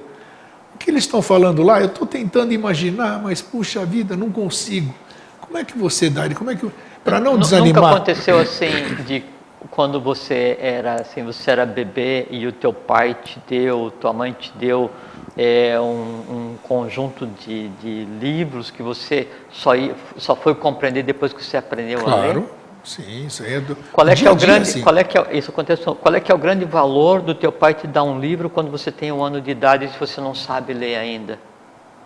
[0.76, 4.94] O que eles estão falando lá, eu estou tentando imaginar, mas puxa vida, não consigo.
[5.42, 6.30] Como é que você dá?
[6.34, 6.70] Como é que
[7.04, 7.82] para não desanimar?
[7.82, 8.70] Nunca aconteceu assim
[9.06, 9.24] de
[9.70, 14.32] quando você era assim, você era bebê e o teu pai te deu, tua mãe
[14.32, 14.90] te deu
[15.38, 19.72] é, um, um, conjunto de, de, livros que você só,
[20.18, 22.18] só foi compreender depois que você aprendeu claro.
[22.18, 22.44] a ler?
[22.84, 25.52] Sim, isso é do qual é que é o grande, qual é que é, isso
[25.52, 28.50] acontece, qual é que é o grande valor do teu pai te dar um livro
[28.50, 31.38] quando você tem um ano de idade e você não sabe ler ainda?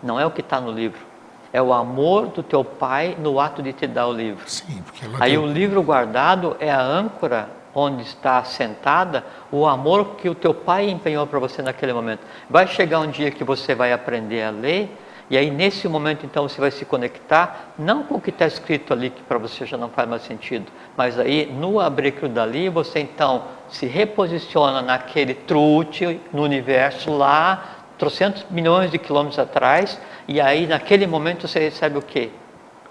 [0.02, 1.13] Não é o que está no livro
[1.54, 4.42] é o amor do teu pai no ato de te dar o livro.
[4.50, 5.38] Sim, porque Aí tem...
[5.38, 10.90] o livro guardado é a âncora onde está sentada o amor que o teu pai
[10.90, 12.22] empenhou para você naquele momento.
[12.50, 14.98] Vai chegar um dia que você vai aprender a ler
[15.30, 18.92] e aí nesse momento então você vai se conectar não com o que está escrito
[18.92, 22.98] ali que para você já não faz mais sentido, mas aí no abrir dali você
[22.98, 30.66] então se reposiciona naquele trute no universo lá trocentos milhões de quilômetros atrás, e aí
[30.66, 32.30] naquele momento você recebe o quê?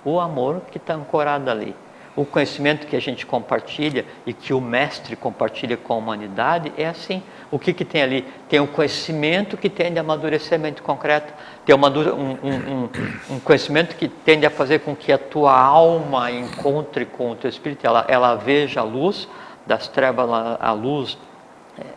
[0.05, 1.75] O amor que está ancorado ali.
[2.15, 6.85] o conhecimento que a gente compartilha e que o mestre compartilha com a humanidade é
[6.85, 7.23] assim.
[7.49, 8.25] O que, que tem ali?
[8.47, 11.33] Tem um conhecimento que tende a amadurecimento concreto,
[11.65, 12.89] tem uma, um, um,
[13.31, 17.49] um, conhecimento que tende a fazer com que a tua alma encontre com o teu
[17.49, 19.27] espírito, ela, ela veja a luz,
[19.65, 20.29] das trevas
[20.59, 21.17] à luz,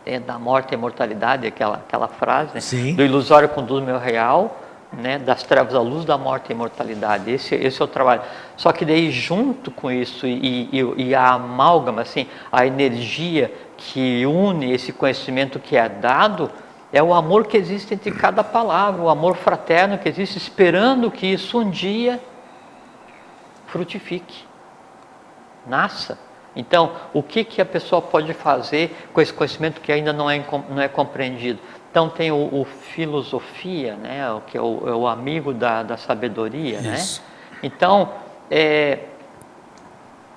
[0.05, 2.93] é, é da morte e imortalidade, aquela, aquela frase, né?
[2.93, 4.59] do ilusório conduz meu real,
[4.91, 7.29] né, das trevas à luz da morte e imortalidade.
[7.29, 8.21] Esse, esse é o trabalho.
[8.55, 14.25] Só que daí, junto com isso e, e, e, a amálgama, assim, a energia que
[14.25, 16.49] une esse conhecimento que é dado,
[16.91, 21.27] é o amor que existe entre cada palavra, o amor fraterno que existe, esperando que
[21.27, 22.19] isso um dia
[23.67, 24.45] frutifique,
[25.65, 26.17] nasça.
[26.57, 30.43] Então, o que, que a pessoa pode fazer com esse conhecimento que ainda não é,
[30.69, 31.59] não é compreendido?
[31.91, 36.81] Então tem o, o filosofia, né, que é o, é o amigo da, da sabedoria,
[36.81, 36.95] né?
[36.95, 37.21] Isso.
[37.21, 37.27] né?
[37.63, 38.09] Então,
[38.49, 38.99] é,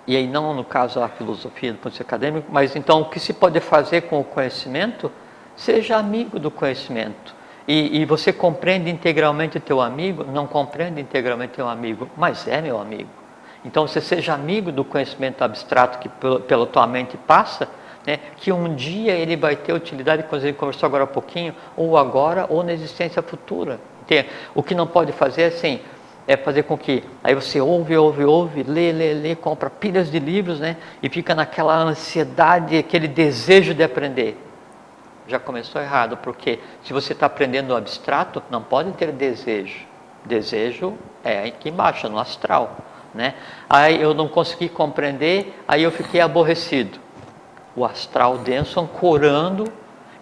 [0.06, 3.04] e aí não no caso a filosofia do ponto de vista acadêmico, mas então o
[3.06, 5.10] que se pode fazer com o conhecimento,
[5.56, 7.34] seja amigo do conhecimento.
[7.66, 12.48] E, e você compreende integralmente o teu amigo, não compreende integralmente o teu amigo, mas
[12.48, 13.19] é meu amigo.
[13.64, 17.68] Então você seja amigo do conhecimento abstrato que pela tua mente passa,
[18.06, 21.96] né, que um dia ele vai ter utilidade, como gente conversou agora há pouquinho, ou
[21.96, 23.78] agora ou na existência futura.
[24.02, 24.28] Entende?
[24.54, 25.80] O que não pode fazer é assim,
[26.26, 30.18] é fazer com que aí você ouve, ouve, ouve, lê, lê, lê, compra pilhas de
[30.18, 34.38] livros, né, e fica naquela ansiedade, aquele desejo de aprender.
[35.28, 39.86] Já começou errado, porque se você está aprendendo o abstrato, não pode ter desejo.
[40.24, 42.76] Desejo é aqui embaixo, no astral.
[43.14, 43.34] Né?
[43.68, 46.98] Aí eu não consegui compreender, aí eu fiquei aborrecido
[47.74, 49.64] o astral denso ancorando.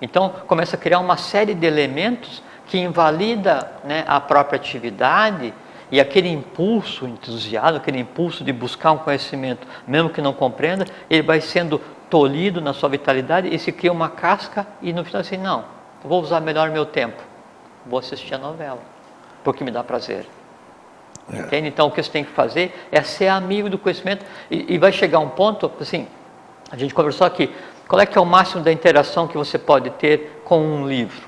[0.00, 5.52] Então começa a criar uma série de elementos que invalida né, a própria atividade
[5.90, 11.22] e aquele impulso entusiasmo, aquele impulso de buscar um conhecimento, mesmo que não compreenda, ele
[11.22, 11.80] vai sendo
[12.10, 15.64] tolhido na sua vitalidade e se cria uma casca e no final assim, não,
[16.04, 17.22] vou usar melhor meu tempo,
[17.86, 18.80] vou assistir a novela,
[19.42, 20.26] porque me dá prazer.
[21.32, 21.38] É.
[21.40, 21.68] Entende?
[21.68, 24.92] Então o que você tem que fazer é ser amigo do conhecimento e, e vai
[24.92, 26.08] chegar um ponto, assim,
[26.70, 27.54] a gente conversou aqui.
[27.86, 31.26] Qual é que é o máximo da interação que você pode ter com um livro?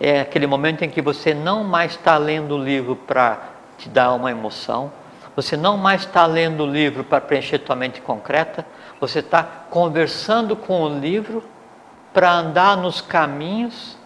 [0.00, 3.40] É aquele momento em que você não mais está lendo o livro para
[3.76, 4.92] te dar uma emoção,
[5.34, 8.66] você não mais está lendo o livro para preencher tua mente concreta,
[9.00, 11.44] você está conversando com o livro
[12.12, 13.97] para andar nos caminhos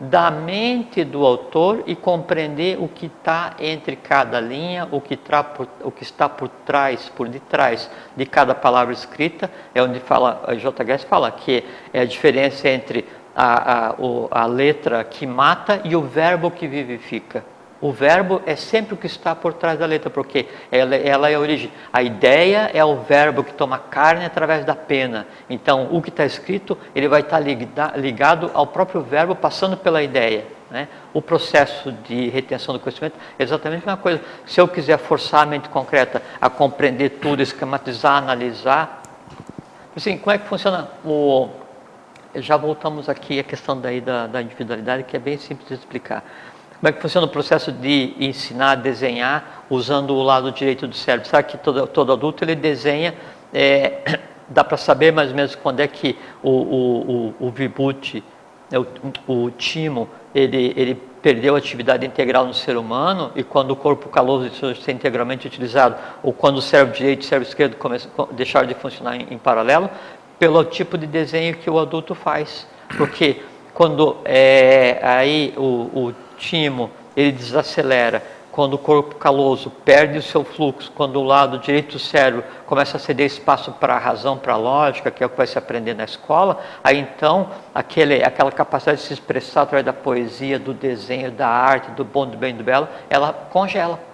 [0.00, 5.68] da mente do autor e compreender o que está entre cada linha, o que, por,
[5.82, 10.54] o que, está por trás, por detrás de cada palavra escrita, é onde fala, a
[10.54, 10.84] J.
[10.84, 13.94] Guess fala que é a diferença entre a, a,
[14.30, 17.44] a letra que mata e o verbo que vivifica.
[17.80, 21.34] O verbo é sempre o que está por trás da letra, porque ela, ela, é
[21.34, 21.70] a origem.
[21.92, 25.26] A ideia é o verbo que toma carne através da pena.
[25.48, 30.44] Então, o que está escrito, ele vai estar ligado ao próprio verbo passando pela ideia.
[30.70, 30.88] Né?
[31.14, 34.20] O processo de retenção do conhecimento é exatamente uma coisa.
[34.44, 39.02] Se eu quiser forçar a mente concreta a compreender tudo, esquematizar, analisar,
[39.96, 41.48] assim, como é que funciona o...
[42.34, 46.22] Já voltamos aqui à questão daí da, da individualidade, que é bem simples de explicar.
[46.80, 50.94] Como é que funciona o processo de ensinar a desenhar usando o lado direito do
[50.94, 51.28] cérebro?
[51.28, 53.14] Sabe que todo, todo adulto ele desenha,
[53.52, 58.22] é, dá para saber mais ou menos quando é que o, o, o, o Vibhuti,
[58.70, 58.86] né, o,
[59.26, 64.08] o timo, ele, ele perdeu a atividade integral no ser humano e quando o corpo
[64.08, 68.68] caloso ser integralmente utilizado, ou quando o cérebro direito e o cérebro esquerdo começam, deixaram
[68.68, 69.90] de funcionar em, em paralelo,
[70.38, 72.68] pelo tipo de desenho que o adulto faz.
[72.96, 73.42] Porque
[73.78, 75.62] quando é, aí o,
[76.08, 78.20] o timo, ele desacelera.
[78.50, 82.96] Quando o corpo caloso perde o seu fluxo, quando o lado direito do cérebro começa
[82.96, 85.56] a ceder espaço para a razão, para a lógica, que é o que vai se
[85.56, 90.74] aprender na escola, aí então aquele, aquela capacidade de se expressar através da poesia, do
[90.74, 94.07] desenho, da arte, do bom, do bem, do belo, ela congela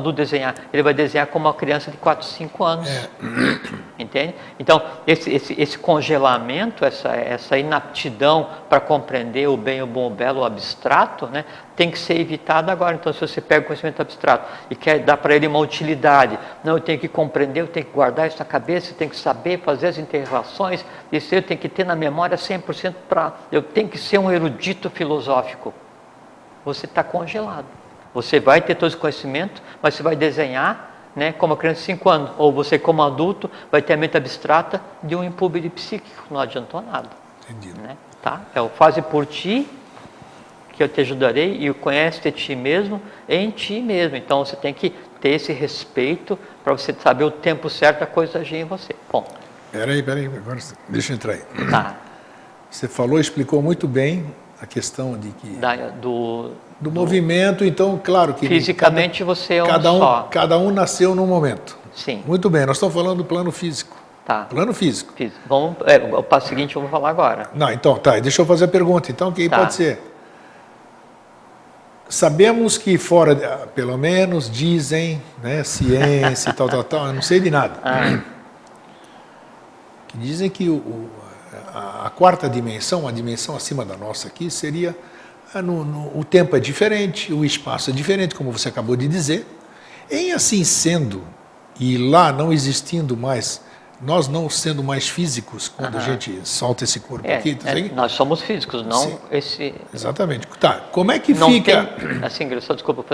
[0.00, 0.54] do desenhar.
[0.72, 2.88] Ele vai desenhar como uma criança de 4, 5 anos.
[2.88, 3.08] É.
[3.98, 4.34] Entende?
[4.58, 10.10] Então, esse, esse, esse congelamento, essa, essa inaptidão para compreender o bem, o bom, o
[10.10, 11.44] belo, o abstrato, né,
[11.74, 12.94] tem que ser evitado agora.
[12.94, 16.74] Então, se você pega o conhecimento abstrato e quer dar para ele uma utilidade, não,
[16.74, 19.60] eu tenho que compreender, eu tenho que guardar isso na cabeça, eu tenho que saber
[19.60, 23.32] fazer as interrelações, isso eu tenho que ter na memória 100% para.
[23.50, 25.72] Eu tenho que ser um erudito filosófico.
[26.64, 27.85] Você está congelado.
[28.16, 31.84] Você vai ter todo esse conhecimento, mas você vai desenhar né, como uma criança de
[31.84, 32.30] 5 anos.
[32.38, 36.24] Ou você, como adulto, vai ter a mente abstrata de um impúbere psíquico.
[36.30, 37.10] Não adiantou nada.
[37.46, 37.78] Entendi.
[37.78, 37.94] Né?
[38.22, 38.40] Tá?
[38.54, 39.68] É o faze por ti,
[40.72, 44.16] que eu te ajudarei, e o conhece de ti mesmo em ti mesmo.
[44.16, 48.38] Então você tem que ter esse respeito para você saber o tempo certo da coisa
[48.38, 48.96] agir em você.
[49.12, 49.26] Bom.
[49.70, 50.58] Peraí, peraí, agora
[50.88, 51.42] deixa eu entrar aí.
[51.70, 51.96] Tá.
[52.70, 58.34] Você falou, explicou muito bem a questão de que Da, do, do movimento, então, claro
[58.34, 60.28] que fisicamente você é um cada um, só.
[60.30, 61.78] cada um nasceu num momento.
[61.94, 62.22] Sim.
[62.26, 63.96] Muito bem, nós estamos falando do plano físico.
[64.26, 64.44] Tá.
[64.44, 65.12] Plano físico.
[65.16, 65.32] Fiz.
[65.48, 67.48] Vamos, é, o passo seguinte eu vou falar agora.
[67.54, 69.10] Não, então, tá, deixa eu fazer a pergunta.
[69.10, 69.58] Então, quem Tá.
[69.58, 70.00] pode ser?
[72.08, 77.40] Sabemos que fora, ah, pelo menos dizem, né, ciência, tal, tal, tal, eu não sei
[77.40, 77.80] de nada.
[77.82, 78.20] Ah,
[80.08, 81.08] Que dizem que o,
[81.74, 84.94] a, a quarta dimensão, a dimensão acima da nossa aqui, seria
[85.62, 89.46] no- no- o tempo é diferente, o espaço é diferente, como você acabou de dizer.
[90.10, 91.22] Em assim sendo,
[91.80, 93.60] e lá não existindo mais,
[94.00, 97.88] nós não sendo mais físicos quando a gente solta esse corpo é, aqui, tá é,
[97.94, 99.18] nós somos físicos, não Sim.
[99.32, 99.74] esse.
[99.92, 100.46] Exatamente.
[100.60, 101.84] Tá, como é que Não fica.
[101.84, 103.04] tem, assim, só desculpa,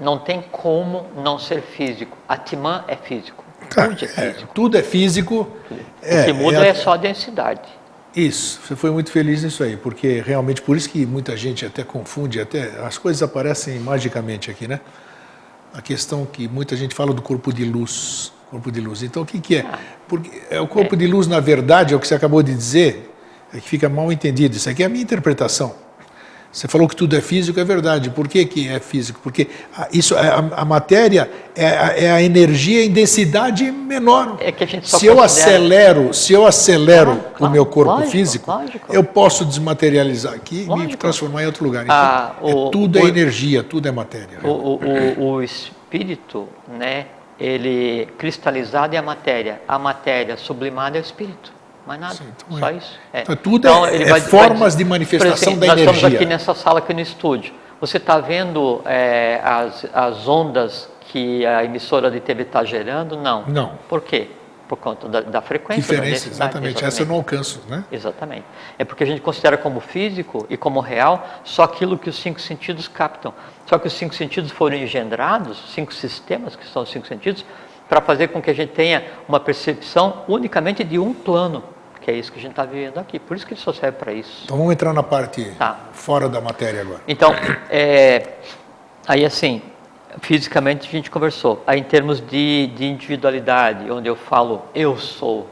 [0.00, 2.16] não tem como não ser físico.
[2.28, 3.44] Atman é físico.
[3.70, 4.54] Tá, Tudo é é, físico.
[4.54, 5.48] tudo é físico.
[5.70, 7.68] o que muda é, só a densidade.
[8.16, 11.84] Isso, você foi muito feliz nisso aí, porque realmente por isso que muita gente até
[11.84, 14.80] confunde, até as coisas aparecem magicamente aqui, né?
[15.74, 19.02] A questão que muita gente fala do corpo de luz, corpo de luz.
[19.02, 19.66] Então o que, que é?
[20.08, 23.14] Porque é o corpo de luz, na verdade, é o que você acabou de dizer,
[23.52, 24.56] é que fica mal entendido.
[24.56, 25.74] Isso aqui é a minha interpretação.
[26.56, 28.08] Você falou que tudo é físico, é verdade.
[28.08, 29.20] Por que, que é físico?
[29.22, 29.46] Porque
[29.76, 34.38] a, isso, a, a matéria é a, é a energia em densidade menor.
[34.40, 37.66] É que a gente só se eu acelero, se eu acelero Claro, o claro, meu
[37.66, 38.90] corpo lógico, físico, lógico.
[38.90, 41.84] eu posso desmaterializar aqui e me transformar em outro lugar.
[41.84, 44.38] Então, Ah, é o- tudo é o- energia, tudo é matéria.
[44.42, 44.80] O, o,
[45.18, 47.04] o, o espírito, né,
[47.38, 49.60] ele cristalizado é a matéria.
[49.68, 51.52] A matéria sublimada é o espírito.
[51.86, 52.74] Mais nada, Sim, então só é.
[52.74, 52.98] isso.
[53.12, 53.22] É.
[53.22, 56.18] Então, tudo é- ele é formas de manifestação por da nós estamos energia.
[56.18, 57.54] aqui nessa sala, aqui no estúdio.
[57.80, 63.16] Você está vendo é, as, as ondas que a emissora de TV está gerando?
[63.16, 63.44] Não.
[63.46, 63.72] Não.
[63.88, 64.28] Por quê?
[64.66, 65.82] Por conta da, da frequência.
[65.82, 66.84] da Diferença, densidade, exatamente.
[66.84, 67.84] Essa eu não alcanço, né?
[67.92, 68.44] Exatamente.
[68.76, 72.40] É porque a gente considera como físico e como real só aquilo que os cinco
[72.40, 73.32] sentidos captam.
[73.66, 77.44] Só que os cinco sentidos foram engendrados, cinco sistemas que são os cinco sentidos,
[77.88, 81.62] para fazer com que a gente tenha uma percepção unicamente de um plano,
[82.06, 83.18] que é isso que a gente está vivendo aqui.
[83.18, 84.42] Por isso que ele só serve para isso.
[84.44, 85.76] Então vamos entrar na parte Tá.
[85.90, 87.00] fora da matéria agora.
[87.08, 87.34] Então,
[87.68, 88.34] é,
[89.08, 89.60] aí assim,
[90.20, 91.64] fisicamente a gente conversou.
[91.66, 95.50] Aí em termos de, de individualidade, onde eu falo eu sou,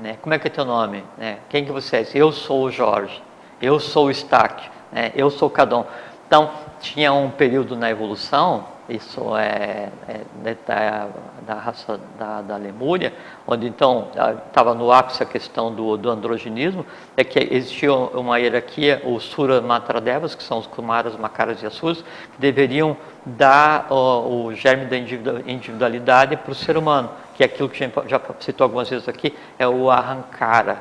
[0.00, 0.16] né?
[0.20, 1.04] Como é que é teu nome?
[1.16, 1.38] Né?
[1.48, 2.06] Quem que você é?
[2.12, 3.22] Eu sou o Jorge.
[3.60, 4.68] Eu sou o Estáquio.
[4.90, 5.12] Né?
[5.14, 5.86] Eu sou o Cadon.
[6.26, 6.50] Então,
[6.80, 11.08] tinha um período na evolução, isso é, é da,
[11.46, 13.12] da raça da, da Lemúria,
[13.46, 14.08] onde então
[14.46, 16.84] estava no ápice a questão do, do androgenismo,
[17.16, 22.02] é que existia uma hierarquia, os Sura Matradevas, que são os Kumaras, Makaras e Asuras,
[22.32, 27.46] que deveriam dar o, o germe da individu- individualidade para o ser humano, que é
[27.46, 30.78] aquilo que já citou algumas vezes aqui, é o arrancara,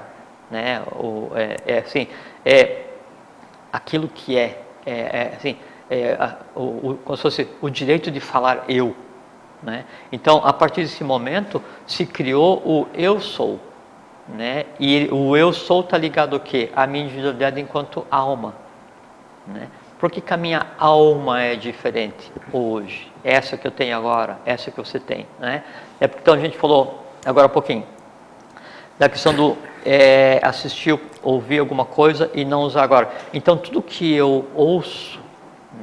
[0.50, 0.82] né?
[0.92, 2.08] o, é, é assim,
[2.44, 2.86] é
[3.72, 5.58] aquilo que é, é, é, assim,
[5.92, 8.96] é, a- o, o, como se fosse o direito de falar eu.
[9.62, 9.86] Né?
[10.12, 13.60] Então, a partir desse momento, se criou o eu sou.
[14.28, 14.66] Né?
[14.80, 16.72] E o eu sou está ligado ao quê?
[16.76, 18.56] À minha individualidade enquanto alma.
[19.46, 19.68] Né?
[20.00, 23.12] Por que, que a minha alma é diferente hoje?
[23.24, 25.28] Essa que eu tenho agora, essa que você tem.
[25.40, 25.64] Né?
[26.00, 27.86] É porque então a gente falou agora há pouquinho
[28.98, 33.10] da questão do é, assistir, ouvir alguma coisa e não usar agora.
[33.34, 35.20] Então, tudo que eu ouço,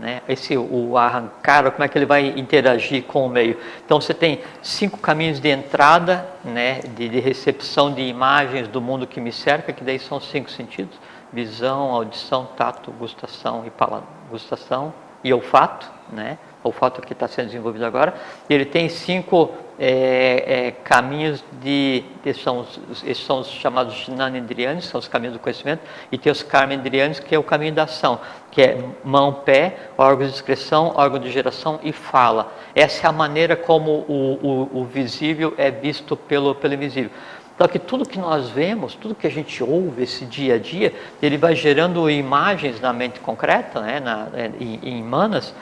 [0.01, 3.59] né, esse, o arrancar, como é que ele vai interagir com o meio?
[3.85, 9.07] Então, você tem cinco caminhos de entrada, né, de, de recepção de imagens do mundo
[9.07, 10.99] que me cerca, que daí são cinco sentidos:
[11.33, 14.09] visão, audição, tato, gustação e paladar.
[14.31, 14.93] Gustação
[15.25, 16.39] e olfato, né?
[16.63, 18.15] olfato que está sendo desenvolvido agora,
[18.49, 22.67] ele tem cinco é, é, caminhos de, esses são,
[23.05, 27.35] esses são os chamados Jnanendriyanis, são os caminhos do conhecimento, e tem os Karmendriyanis, que
[27.35, 28.21] é o caminho da ação,
[28.51, 32.53] que é mão, pé, órgãos de excreção, órgão de geração e fala.
[32.75, 37.11] Essa é a maneira como o, o, o visível é visto pelo, pelo invisível.
[37.55, 40.95] Então, que tudo que nós vemos, tudo que a gente ouve esse dia a dia,
[41.21, 44.29] ele vai gerando imagens na mente concreta, né, na,
[44.61, 45.53] em, em manas,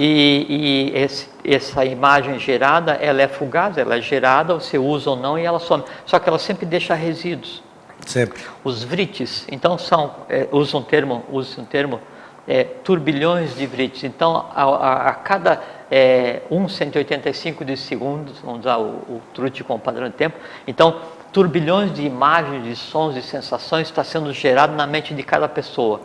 [0.00, 0.46] e,
[0.94, 5.36] e esse, essa imagem gerada, ela é fugaz, ela é gerada, você usa ou não
[5.36, 5.82] e ela some.
[6.06, 7.64] Só que ela sempre deixa resíduos.
[8.06, 8.40] Sempre.
[8.62, 12.00] Os vrites, então são, é, usa um termo, usa um termo,
[12.46, 14.04] é, turbilhões de vrites.
[14.04, 19.80] Então, a, a, a cada é, 1,185 de segundos, vamos usar o, o truque como
[19.80, 21.00] padrão de tempo, então,
[21.32, 26.00] turbilhões de imagens, de sons e sensações está sendo gerado na mente de cada pessoa.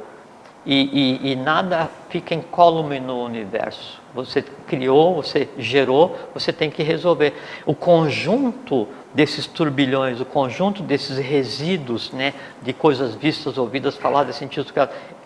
[0.66, 4.01] E, e, e nada fica incólume no universo.
[4.14, 7.34] Você criou, você gerou, você tem que resolver.
[7.66, 14.72] O conjunto desses turbilhões, o conjunto desses resíduos né, de coisas vistas, ouvidas, faladas, sentidas,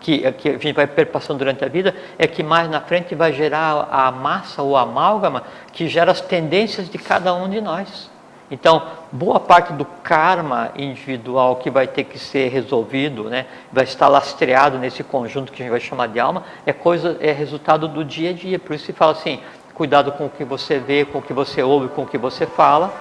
[0.00, 3.32] que, que a gente vai perpassando durante a vida, é que mais na frente vai
[3.32, 8.10] gerar a massa ou a amálgama que gera as tendências de cada um de nós.
[8.50, 8.82] Então,
[9.12, 14.78] boa parte do karma individual que vai ter que ser resolvido, né, vai estar lastreado
[14.78, 18.30] nesse conjunto que a gente vai chamar de alma, é coisa, é resultado do dia
[18.30, 18.58] a dia.
[18.58, 19.40] Por isso se fala assim,
[19.74, 22.46] cuidado com o que você vê, com o que você ouve, com o que você
[22.46, 22.92] fala.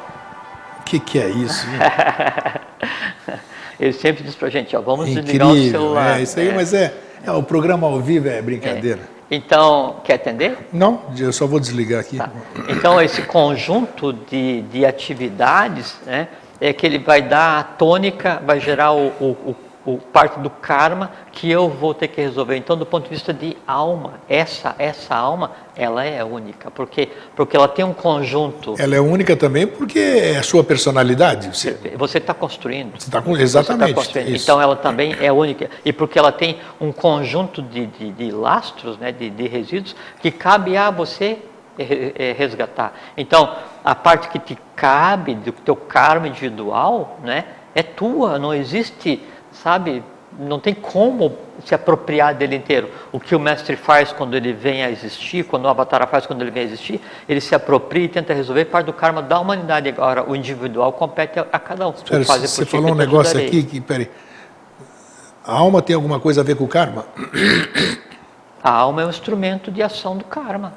[0.82, 1.66] O que, que é isso?
[3.80, 6.20] Ele sempre diz pra gente, ó, vamos Incrível, desligar o celular.
[6.20, 6.54] É isso aí, é.
[6.54, 6.94] mas é,
[7.24, 9.02] é, o programa ao vivo é brincadeira.
[9.14, 9.17] É.
[9.30, 10.70] Então, quer atender?
[10.72, 12.18] Não, eu só vou desligar aqui.
[12.18, 12.32] Tá.
[12.70, 16.30] Então, esse conjunto de, de atividades, né,
[16.62, 19.56] é que ele vai dar a tônica, vai gerar o, o, o,
[19.96, 22.58] parte do karma que eu vou ter que resolver.
[22.58, 27.56] Então, do ponto de vista de alma, essa essa alma, ela é única, porque porque
[27.56, 28.76] ela tem um conjunto.
[28.78, 31.48] Ela é única também porque é a sua personalidade.
[31.98, 33.00] Você está construindo.
[33.00, 33.94] Você está exatamente.
[33.94, 34.36] Tá construindo.
[34.36, 38.98] Então, ela também é única e porque ela tem um conjunto de, de, de lastros,
[38.98, 41.38] né, de, de resíduos que cabe a você
[42.38, 42.94] resgatar.
[43.16, 48.40] Então, a parte que te cabe do teu karma individual, né, é tua.
[48.40, 49.22] Não existe
[49.62, 50.04] sabe?
[50.38, 52.90] Não tem como se apropriar dele inteiro.
[53.12, 56.42] O que o mestre faz quando ele vem a existir, quando o avatar faz quando
[56.42, 59.90] ele vem a existir, ele se apropria e tenta resolver parte do karma da humanidade.
[59.90, 61.92] Agora, o individual compete a, a cada um.
[61.92, 64.10] Espera, você falou um negócio aqui que, peraí,
[65.44, 67.06] a alma tem alguma coisa a ver com o karma?
[68.62, 70.74] A alma é um instrumento de ação do karma.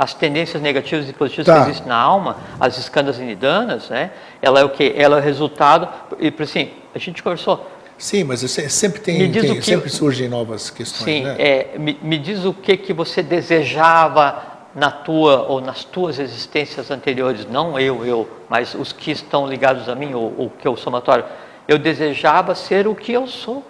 [0.00, 1.56] As tendências negativas e positivas tá.
[1.56, 4.12] que existem na alma, as escandas nidanas, né?
[4.40, 4.94] Ela é o que?
[4.96, 5.86] Ela é o resultado.
[6.18, 7.70] E assim, a gente conversou.
[7.98, 11.04] Sim, mas sempre tem, tem que, sempre surgem novas questões.
[11.04, 11.36] Sim, né?
[11.38, 14.42] é, me, me, diz o que que você desejava
[14.74, 19.86] na tua ou nas tuas existências anteriores, não eu, eu, mas os que estão ligados
[19.86, 21.26] a mim ou o que eu somatório.
[21.68, 23.62] Eu desejava ser o que eu sou.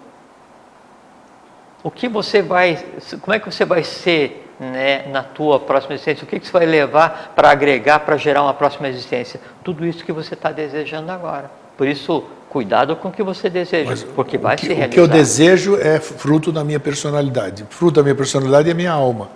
[1.83, 2.81] O que você vai,
[3.19, 6.23] como é que você vai ser né, na tua próxima existência?
[6.23, 9.41] O que, que você vai levar para agregar, para gerar uma próxima existência?
[9.63, 11.49] Tudo isso que você está desejando agora.
[11.75, 14.89] Por isso, cuidado com o que você deseja, Mas porque vai que, se realizar.
[14.89, 17.65] O que eu desejo é fruto da minha personalidade.
[17.71, 19.29] Fruto da minha personalidade é minha alma.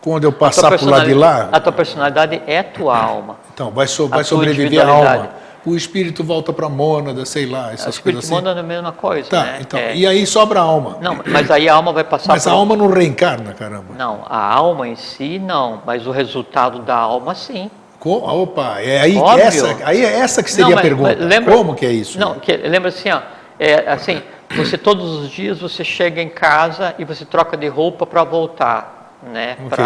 [0.00, 1.48] Quando eu passar por lá de lá...
[1.50, 3.36] A tua personalidade é tua alma.
[3.52, 5.30] Então, vai, so, vai sobreviver a alma.
[5.64, 8.34] O espírito volta para a mônada, sei lá, essas coisas assim.
[8.34, 9.58] O espírito mônada é a mesma coisa, tá, né?
[9.60, 9.94] Então, é...
[9.94, 10.98] E aí sobra a alma.
[11.00, 12.50] Não, mas aí a alma vai passar Mas por...
[12.50, 13.94] a alma não reencarna, caramba.
[13.96, 17.70] Não, a alma em si não, mas o resultado da alma sim.
[18.02, 21.14] Opa, é aí, essa, aí é essa que seria não, mas, a pergunta.
[21.18, 22.18] Lembra, Como que é isso?
[22.18, 23.20] Não, que, lembra assim, ó,
[23.58, 24.22] é, assim,
[24.56, 29.18] você todos os dias você chega em casa e você troca de roupa para voltar,
[29.22, 29.84] né, okay.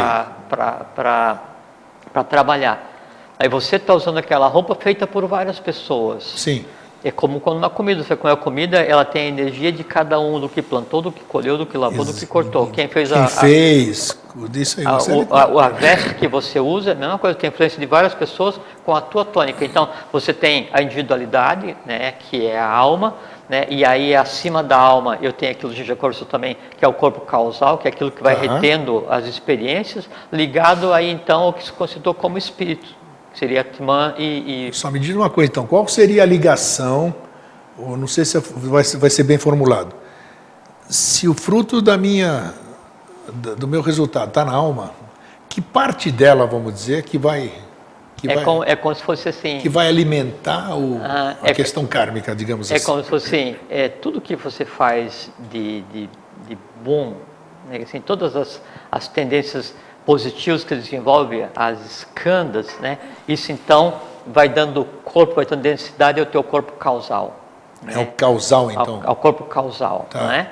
[0.94, 2.93] para trabalhar.
[3.38, 6.24] Aí você está usando aquela roupa feita por várias pessoas.
[6.36, 6.64] Sim.
[7.04, 10.18] É como quando uma comida, você come a comida, ela tem a energia de cada
[10.18, 12.68] um, do que plantou, do que colheu, do que lavou, do que cortou.
[12.68, 13.26] Quem fez Quem a.
[13.26, 14.18] fez,
[14.48, 14.86] disso aí.
[14.86, 18.14] A, o, a, a, veste que você usa, a mesma coisa, tem influência de várias
[18.14, 19.62] pessoas com a tua tônica.
[19.66, 23.16] Então, você tem a individualidade, né, que é a alma,
[23.50, 26.94] né, e aí acima da alma eu tenho aquilo já conversou também, que é o
[26.94, 28.54] corpo causal, que é aquilo que vai uhum.
[28.54, 33.03] retendo as experiências, ligado aí então ao que se considerou como espírito
[33.34, 34.72] seria Atman e, e...
[34.72, 37.14] Só me diz uma coisa então, qual seria a ligação,
[37.76, 39.94] ou não sei se vai, vai ser bem formulado,
[40.88, 42.54] se o fruto da minha,
[43.58, 44.92] do meu resultado está na alma,
[45.48, 47.52] que parte dela, vamos dizer, que vai...
[48.16, 49.58] Que é, vai, como, é como se fosse assim...
[49.58, 52.82] Que vai alimentar o, ah, a é, questão kármica, digamos é assim.
[52.82, 56.08] É como se fosse assim, é, tudo que você faz de, de,
[56.48, 57.14] de bom,
[57.68, 59.74] né, assim, todas as, as tendências
[60.04, 62.98] positivos que desenvolve as escandas, né?
[63.26, 63.94] Isso então
[64.26, 67.40] vai dando corpo, vai dando densidade ao teu corpo causal.
[67.86, 69.00] É o causal então.
[69.02, 70.26] Ao, ao corpo causal, tá.
[70.26, 70.50] né?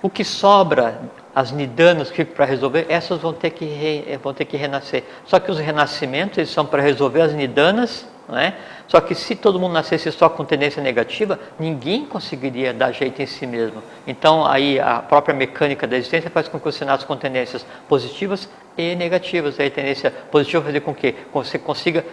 [0.00, 1.00] O que sobra,
[1.34, 5.04] as nidanas que ficam para resolver, essas vão ter que re, vão ter que renascer.
[5.24, 8.54] Só que os renascimentos eles são para resolver as nidanas é?
[8.86, 13.26] Só que se todo mundo nascesse só com tendência negativa, ninguém conseguiria dar jeito em
[13.26, 13.82] si mesmo.
[14.06, 18.48] Então, aí a própria mecânica da existência faz com que você nasça com tendências positivas
[18.76, 19.58] e negativas.
[19.58, 22.04] Aí a tendência positiva fazer com que você consiga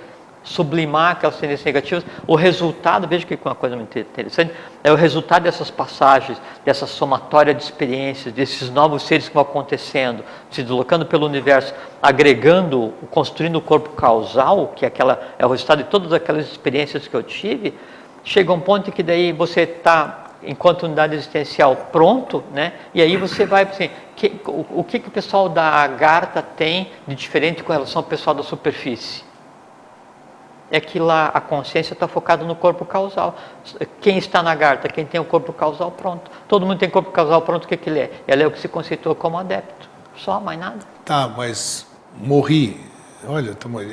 [0.43, 4.53] sublimar aquelas tendências negativas, o resultado, veja que é uma coisa muito interessante,
[4.83, 10.23] é o resultado dessas passagens, dessa somatória de experiências, desses novos seres que vão acontecendo,
[10.49, 15.83] se deslocando pelo universo, agregando, construindo o corpo causal, que é, aquela, é o resultado
[15.83, 17.73] de todas aquelas experiências que eu tive,
[18.23, 22.73] chega um ponto em que daí você está enquanto unidade existencial pronto, né?
[22.93, 26.91] E aí você vai assim, que, o, o que, que o pessoal da Agartha tem
[27.07, 29.23] de diferente com relação ao pessoal da superfície?
[30.71, 33.35] É que lá a consciência está focada no corpo causal.
[33.99, 36.29] Quem está na Agartha, quem tem o corpo causal pronto.
[36.47, 38.11] Todo mundo tem corpo causal pronto, o que, que ele é?
[38.27, 39.89] Ele é o que se conceitua como adepto.
[40.15, 40.79] Só, mais nada.
[41.03, 42.79] Tá, mas morri,
[43.27, 43.51] Olha,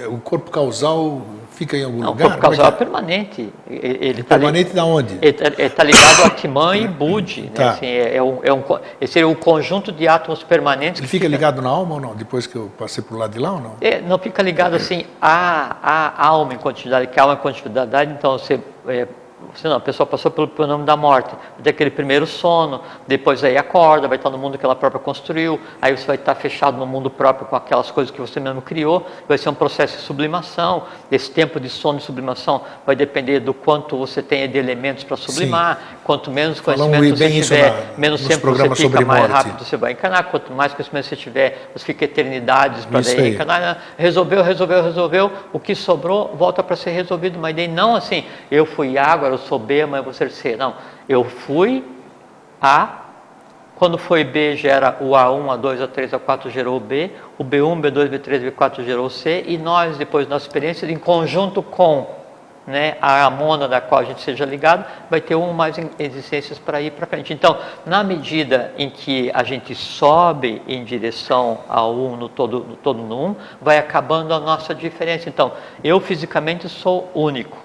[0.08, 2.26] o corpo causal fica em algum não, lugar?
[2.26, 3.52] O corpo causal é, é, permanente.
[3.68, 5.18] Ele, é tá permanente da onde?
[5.20, 7.42] Está ligado a Atman e Budi.
[7.42, 7.50] Né?
[7.54, 7.70] Tá.
[7.70, 8.62] Assim, é, é, um, é um,
[9.00, 11.00] esse seria o conjunto de átomos permanentes.
[11.00, 12.14] Ele fica, fica, ligado na alma ou não?
[12.14, 13.76] Depois que eu passei por lado de lá ou não?
[13.80, 18.12] É, não fica ligado assim à, à alma em quantidade, que a alma em quantidade,
[18.12, 18.60] então você
[19.52, 23.42] é, você não, a pessoa passou pelo fenômeno da morte, vai aquele primeiro sono, depois
[23.44, 26.76] aí acorda, vai estar no mundo que ela própria construiu, aí você vai estar fechado
[26.76, 30.02] no mundo próprio com aquelas coisas que você mesmo criou, vai ser um processo de
[30.02, 35.04] sublimação, esse tempo de sono e sublimação vai depender do quanto você tem de elementos
[35.04, 35.95] para sublimar, Sim.
[36.06, 39.32] Quanto menos conhecimento você tiver, na, menos tempo você fica, mais morte.
[39.32, 43.82] rápido você vai encanar, quanto mais conhecimento você tiver, você fica eternidades para daí encanar,
[43.98, 48.64] resolveu, resolveu, resolveu, o que sobrou volta para ser resolvido, mas daí não assim, eu
[48.64, 50.54] fui água, eu sou B, amanhã eu vou ser C.
[50.54, 50.74] Não,
[51.08, 51.84] eu fui
[52.62, 53.00] A,
[53.74, 58.08] quando foi B gera o A1, A2, A3, A4 gerou o B, o B1, B2,
[58.10, 62.15] B3, B4 gerou o C, e nós, depois da nossa experiência, em conjunto com
[62.66, 66.80] né, a amona da qual a gente seja ligado, vai ter uma mais existências para
[66.80, 67.32] ir para frente.
[67.32, 72.76] Então, na medida em que a gente sobe em direção ao um no todo no
[72.76, 75.28] todo no um, vai acabando a nossa diferença.
[75.28, 75.52] Então,
[75.84, 77.56] eu fisicamente sou único.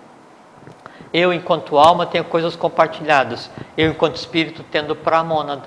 [1.14, 3.50] Eu, enquanto alma, tenho coisas compartilhadas.
[3.78, 5.64] Eu, enquanto espírito, tendo para a mônada.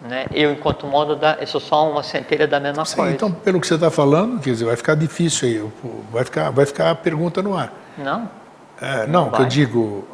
[0.00, 0.26] Né?
[0.32, 3.12] Eu, enquanto mônada, eu sou só uma centelha da mesma Sim, coisa.
[3.12, 5.70] Então, pelo que você está falando, quer dizer, vai ficar difícil aí.
[6.12, 7.72] Vai ficar, vai ficar a pergunta no ar.
[7.98, 8.30] Não.
[8.80, 10.06] É, não, não que eu digo.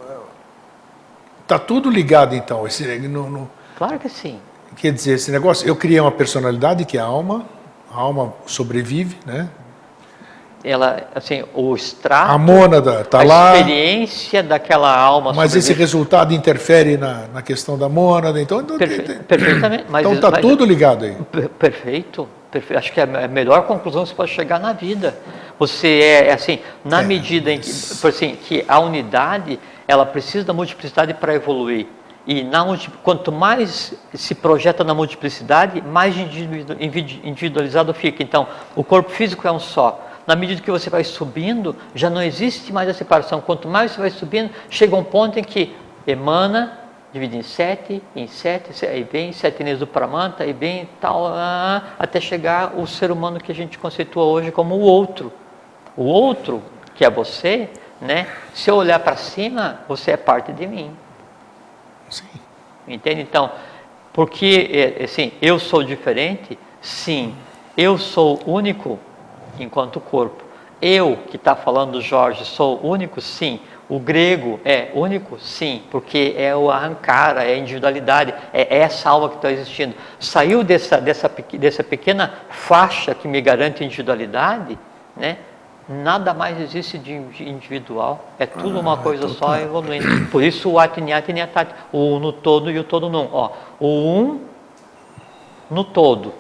[1.43, 2.67] Está tudo ligado, então.
[2.67, 4.39] Esse, no, no, claro que sim.
[4.77, 5.67] Quer dizer, esse negócio.
[5.67, 7.45] Eu criei uma personalidade que é a alma.
[7.91, 9.51] A alma sobrevive, né?
[10.65, 15.33] ela, assim, o extrato, a mônada está lá, a experiência daquela alma.
[15.33, 19.85] Mas esse resultado interfere na, na questão da mônada, então, então Perfe tem, perfeitamente.
[19.89, 21.17] Mas, então está tudo ligado aí.
[21.59, 22.29] Perfeito.
[22.77, 25.19] Acho que é a melhor conclusão que você pode chegar na vida.
[25.59, 30.45] Você é, é assim, na é, medida em que, assim, que a unidade, ela precisa
[30.45, 31.87] da multiplicidade para evoluir.
[32.27, 32.65] E na,
[33.03, 38.23] quanto mais se projeta na multiplicidade, mais individualizado fica.
[38.23, 38.47] Então,
[38.77, 42.73] o corpo físico é um só na medida que você vai subindo, já não existe
[42.73, 43.41] mais a separação.
[43.41, 45.75] Quanto mais você vai subindo, chega um ponto em que
[46.07, 46.79] emana,
[47.13, 51.27] divide em sete, em sete, aí vem sete níveis do Pramanta, aí vem tal,
[51.99, 55.33] até chegar o ser humano que a gente conceitua hoje como o outro.
[55.97, 56.63] O outro,
[56.95, 57.69] que é você,
[58.01, 58.27] né?
[58.55, 60.97] Se eu olhar para cima, você é parte de mim.
[62.09, 62.25] Sim.
[62.89, 63.21] Entende?
[63.21, 63.51] Então,
[64.13, 66.59] porque, é, assim, eu sou diferente?
[66.81, 67.35] Sim.
[67.77, 68.99] Eu sou único?
[69.59, 70.43] enquanto corpo.
[70.81, 73.21] Eu, que está falando Jorge, sou único?
[73.21, 73.61] Sim.
[73.93, 75.39] O grego é único?
[75.39, 79.95] Sim, porque é o arrancara, é a individualidade, é essa alma que está existindo.
[80.19, 84.79] Saiu dessa, dessa, dessa pequena faixa que me garante individualidade,
[85.15, 85.37] né?
[85.87, 90.25] nada mais existe de individual, é tudo uma ah, coisa só evoluindo.
[90.31, 93.29] Por isso o atiniati niatati, o um no todo e o todo num.
[93.31, 94.41] Ó, o um
[95.71, 96.33] no todo,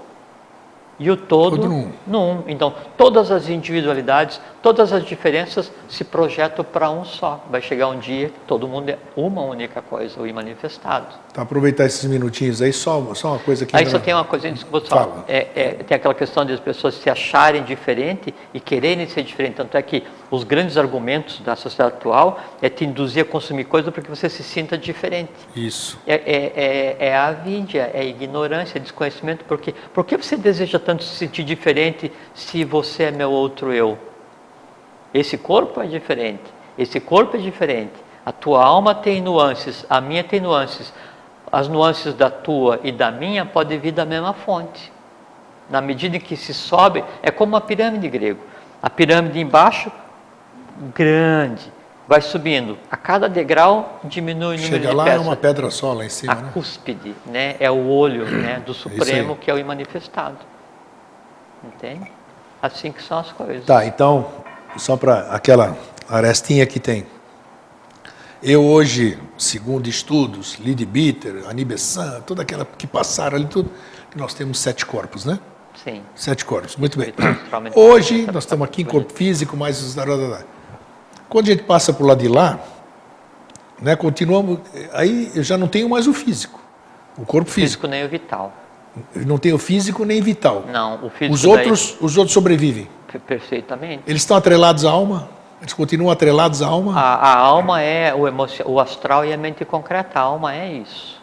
[0.98, 1.92] e o todo, todo num.
[2.06, 2.44] num.
[2.46, 7.44] Então, todas as individualidades, todas as diferenças se projetam para um só.
[7.50, 11.06] Vai chegar um dia que todo mundo é uma única coisa, o manifestado.
[11.32, 13.76] Tá, aproveitar esses minutinhos aí, só, só uma coisa que...
[13.76, 16.94] Aí só tem uma coisa, desculpa só, é, é, tem aquela questão de as pessoas
[16.94, 19.56] se acharem diferente e quererem ser diferente.
[19.56, 23.92] Tanto é que os grandes argumentos da sociedade atual é te induzir a consumir coisas
[23.92, 25.32] para que você se sinta diferente.
[25.54, 25.98] Isso.
[26.06, 29.44] É, é, é, é é a ignorância, é desconhecimento.
[29.44, 33.98] Porque, por que você deseja tanto se sentir diferente se você é meu outro eu?
[35.12, 36.42] Esse corpo é diferente,
[36.78, 37.92] esse corpo é diferente.
[38.24, 40.92] A tua alma tem nuances, a minha tem nuances.
[41.50, 44.90] As nuances da tua e da minha podem vir da mesma fonte.
[45.68, 48.40] Na medida em que se sobe, é como uma pirâmide grego.
[48.82, 49.92] A pirâmide embaixo,
[50.94, 51.70] grande,
[52.08, 52.78] vai subindo.
[52.90, 56.08] A cada degrau diminui o número Chega de lá é uma pedra só lá em
[56.08, 56.32] cima.
[56.32, 56.50] A né?
[56.52, 57.56] cúspide, né?
[57.60, 60.38] É o olho né, do Supremo que é o imanifestado.
[61.64, 62.10] Entende?
[62.60, 63.64] Assim que são as coisas.
[63.64, 64.26] Tá, então,
[64.76, 65.76] só para aquela
[66.08, 67.06] arestinha que tem.
[68.42, 73.70] Eu hoje, segundo estudos, Lidi Bitter, Anibessan, toda aquela que passaram ali, tudo,
[74.16, 75.38] nós temos sete corpos, né?
[75.84, 76.02] Sim.
[76.14, 77.14] Sete corpos, muito bem.
[77.74, 79.96] Hoje, nós estamos aqui em corpo físico, mais os...
[81.28, 82.58] Quando a gente passa por lá de lá,
[83.80, 83.96] né?
[83.96, 84.58] Continuamos,
[84.92, 86.60] aí eu já não tenho mais o físico,
[87.16, 87.82] o corpo físico.
[87.82, 88.52] Físico nem o vital.
[89.14, 90.64] Eu não tenho físico nem vital.
[90.70, 92.88] Não, o físico Os outros, os outros sobrevivem.
[93.18, 94.02] Perfeitamente.
[94.06, 95.28] Eles estão atrelados à alma?
[95.60, 96.98] Eles continuam atrelados à alma?
[96.98, 100.18] A, a alma é o, emocio, o astral e a mente concreta.
[100.18, 101.20] A alma é isso.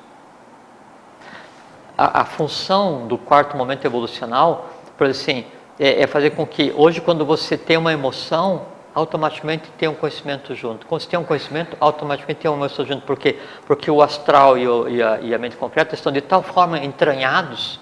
[1.98, 5.46] A, a função do quarto momento evolucional, por assim,
[5.78, 8.62] é, é fazer com que hoje, quando você tem uma emoção,
[8.94, 10.86] automaticamente tem um conhecimento junto.
[10.86, 13.06] Quando você tem um conhecimento, automaticamente tem uma emoção junto.
[13.06, 13.38] Por quê?
[13.68, 16.80] Porque o astral e, o, e, a, e a mente concreta estão de tal forma
[16.80, 17.80] entranhados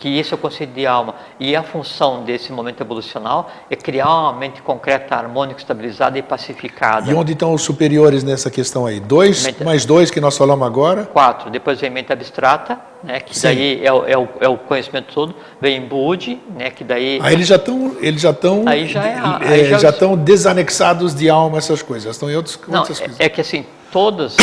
[0.00, 1.14] que isso é o conceito de alma.
[1.38, 7.08] E a função desse momento evolucional é criar uma mente concreta, harmônica, estabilizada e pacificada.
[7.10, 8.98] E onde estão os superiores nessa questão aí?
[8.98, 11.04] Dois Mente- mais dois que nós falamos agora?
[11.04, 13.42] Quatro, depois vem mente abstrata, né, que Sim.
[13.48, 15.34] daí é o, é, o, é o conhecimento todo.
[15.60, 17.20] Vem Budi, né, que daí...
[17.22, 21.14] Aí eles já estão, eles já estão, Aí já é- aí já- já estão desanexados
[21.14, 22.10] de alma essas coisas.
[22.16, 23.20] Estão em outros, Não, outras coisas.
[23.20, 24.36] é, é que assim, todas,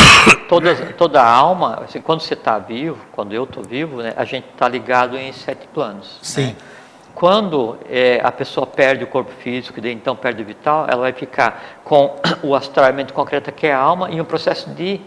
[0.47, 4.25] todas, toda a alma, assim, quando você está vivo, quando eu estou vivo, né, a
[4.25, 6.19] gente está ligado em sete planos.
[6.21, 6.47] Sim.
[6.47, 6.55] né?
[7.15, 11.13] Quando é, a pessoa perde o corpo físico, e então perde o vital, ela vai
[11.13, 14.69] ficar com o astral e a mente concreta, que é a alma, em um processo
[14.69, 15.01] de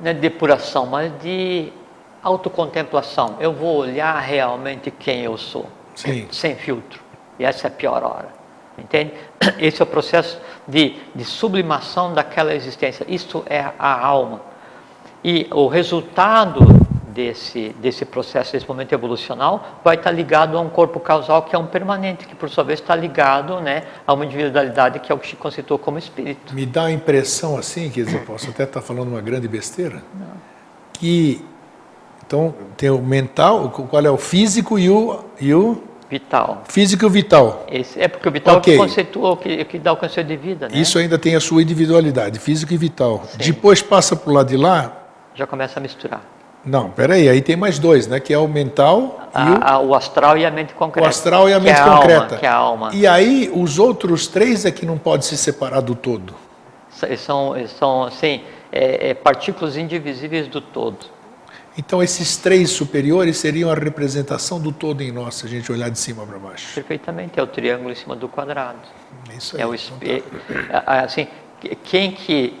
[0.00, 1.72] não é de depuração, mas de
[2.22, 3.36] autocontemplação.
[3.38, 6.26] Eu vou olhar realmente quem eu sou, Sim.
[6.30, 7.02] sem filtro.
[7.38, 8.39] E essa é a pior hora.
[8.80, 9.12] Entende?
[9.58, 13.04] Esse é o processo de, de sublimação daquela existência.
[13.08, 14.40] Isso é a alma.
[15.22, 16.60] E o resultado
[17.10, 21.58] desse, desse processo, desse momento evolucional, vai estar ligado a um corpo causal que é
[21.58, 25.18] um permanente, que por sua vez está ligado né, a uma individualidade que é o
[25.18, 26.54] que se constituiu como espírito.
[26.54, 30.02] Me dá a impressão assim, quer dizer, posso até estar falando uma grande besteira,
[30.92, 31.44] que
[32.26, 36.62] então tem o mental, qual é o físico e o, e o Vital.
[36.68, 37.64] físico e vital.
[37.70, 40.36] Esse, é porque o vital é o que conceitua, que, que dá o conceito de
[40.36, 40.76] vida, né?
[40.76, 43.22] Isso ainda tem a sua individualidade, físico e vital.
[43.36, 44.92] Depois passa para o lado de lá.
[45.36, 46.20] Já começa a misturar.
[46.64, 48.18] Não, peraí, aí tem mais dois, né?
[48.20, 51.06] Que é o mental e o A- a- o astral e a mente concreta.
[51.06, 52.36] O astral e a que mente é alma, concreta.
[52.36, 52.90] que é a alma.
[52.92, 56.34] E aí, os outros três é que não pode se separar do todo.
[57.16, 58.42] São, são assim,
[58.72, 60.98] é, é partículas indivisíveis do todo.
[61.80, 65.88] Então, esses três superiores seriam a representação do todo em nós, se a gente olhar
[65.88, 66.74] de cima para baixo.
[66.74, 68.76] Perfeitamente, é o triângulo em cima do quadrado.
[69.30, 69.62] É isso aí.
[69.62, 70.24] É o Então, espelho.
[70.86, 71.26] Assim,
[71.82, 72.60] quem que.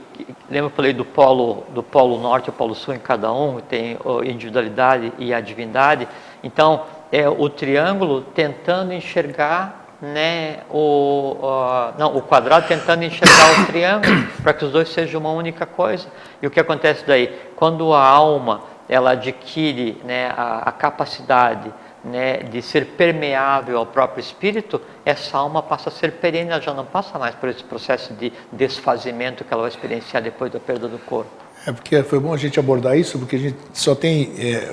[0.50, 3.60] Lembra que eu falei do polo, do polo norte e polo sul em cada um,
[3.60, 6.08] tem a individualidade e a divindade.
[6.42, 13.66] Então, é o triângulo tentando enxergar né, o, ó, não, o quadrado tentando enxergar o
[13.66, 16.06] triângulo para que os dois sejam uma única coisa.
[16.40, 17.38] E o que acontece daí?
[17.54, 21.72] Quando a alma ela adquire né, a, a capacidade
[22.04, 26.74] né, de ser permeável ao próprio espírito, essa alma passa a ser perene, ela já
[26.74, 30.88] não passa mais por esse processo de desfazimento que ela vai experienciar depois da perda
[30.88, 31.30] do corpo.
[31.64, 34.70] É porque foi bom a gente abordar isso, porque a gente só tem é,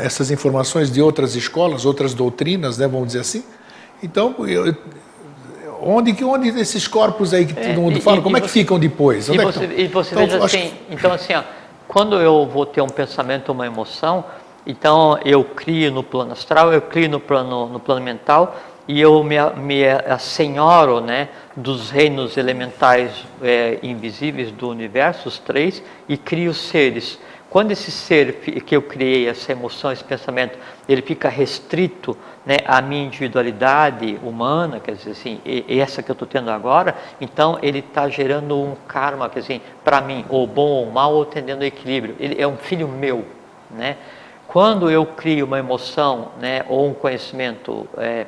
[0.00, 3.44] é, essas informações de outras escolas, outras doutrinas, né, vamos dizer assim.
[4.02, 4.74] Então, eu-
[5.80, 8.38] onde que onde esses corpos aí que É, todo mundo e- fala, e- como e
[8.38, 9.28] é que você- ficam depois?
[9.28, 11.42] E Onde é que você, e você Então, veja assim, então assim, ó,
[11.92, 14.24] quando eu vou ter um pensamento, uma emoção,
[14.66, 18.56] então eu crio no plano astral, eu crio no plano, no plano mental
[18.88, 23.12] e eu me, me assenhoro né, dos reinos elementais
[23.42, 27.18] é, invisíveis do universo, os três, e crio seres.
[27.52, 32.80] Quando esse ser que eu criei, essa emoção, esse pensamento, ele fica restrito né, à
[32.80, 35.38] minha individualidade humana, quer dizer assim,
[35.68, 40.00] essa que eu estou tendo agora, então ele está gerando um karma, quer dizer, para
[40.00, 42.16] mim, ou bom ou mal, ou tendendo ao equilíbrio.
[42.18, 43.22] Ele é um filho meu,
[43.70, 43.98] né?
[44.48, 48.24] Quando eu crio uma emoção, né, ou um conhecimento é,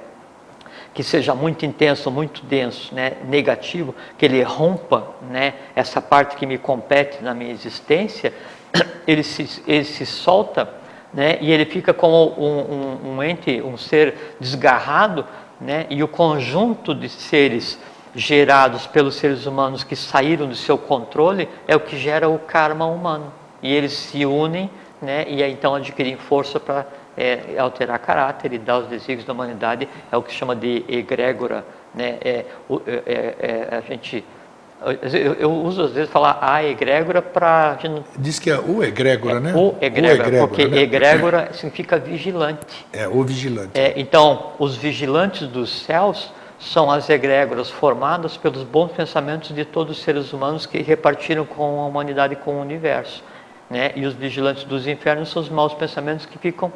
[0.92, 6.46] que seja muito intenso, muito denso, né, negativo, que ele rompa né, essa parte que
[6.46, 8.32] me compete na minha existência,
[9.06, 10.68] ele se, ele se solta
[11.12, 15.24] né, e ele fica como um, um, um ente, um ser desgarrado,
[15.60, 17.78] né, e o conjunto de seres
[18.14, 22.86] gerados pelos seres humanos que saíram do seu controle é o que gera o karma
[22.86, 23.32] humano.
[23.62, 24.70] E eles se unem
[25.00, 29.88] né, e então adquirem força para é, alterar caráter e dar os desígnios da humanidade,
[30.10, 31.64] é o que chama de egrégora.
[31.94, 32.18] Né?
[32.20, 32.44] É,
[32.86, 34.24] é, é, é, a gente,
[35.02, 37.78] eu, eu uso às vezes falar a egrégora para
[38.18, 39.54] Diz que é o egrégora, né?
[39.54, 40.78] o egrégora, porque né?
[40.78, 42.86] egrégora significa vigilante.
[42.92, 43.70] É, o vigilante.
[43.74, 49.98] É, então, os vigilantes dos céus são as egrégoras formadas pelos bons pensamentos de todos
[49.98, 53.22] os seres humanos que repartiram com a humanidade e com o universo.
[53.68, 53.92] Né?
[53.96, 56.72] E os vigilantes dos infernos são os maus pensamentos que ficam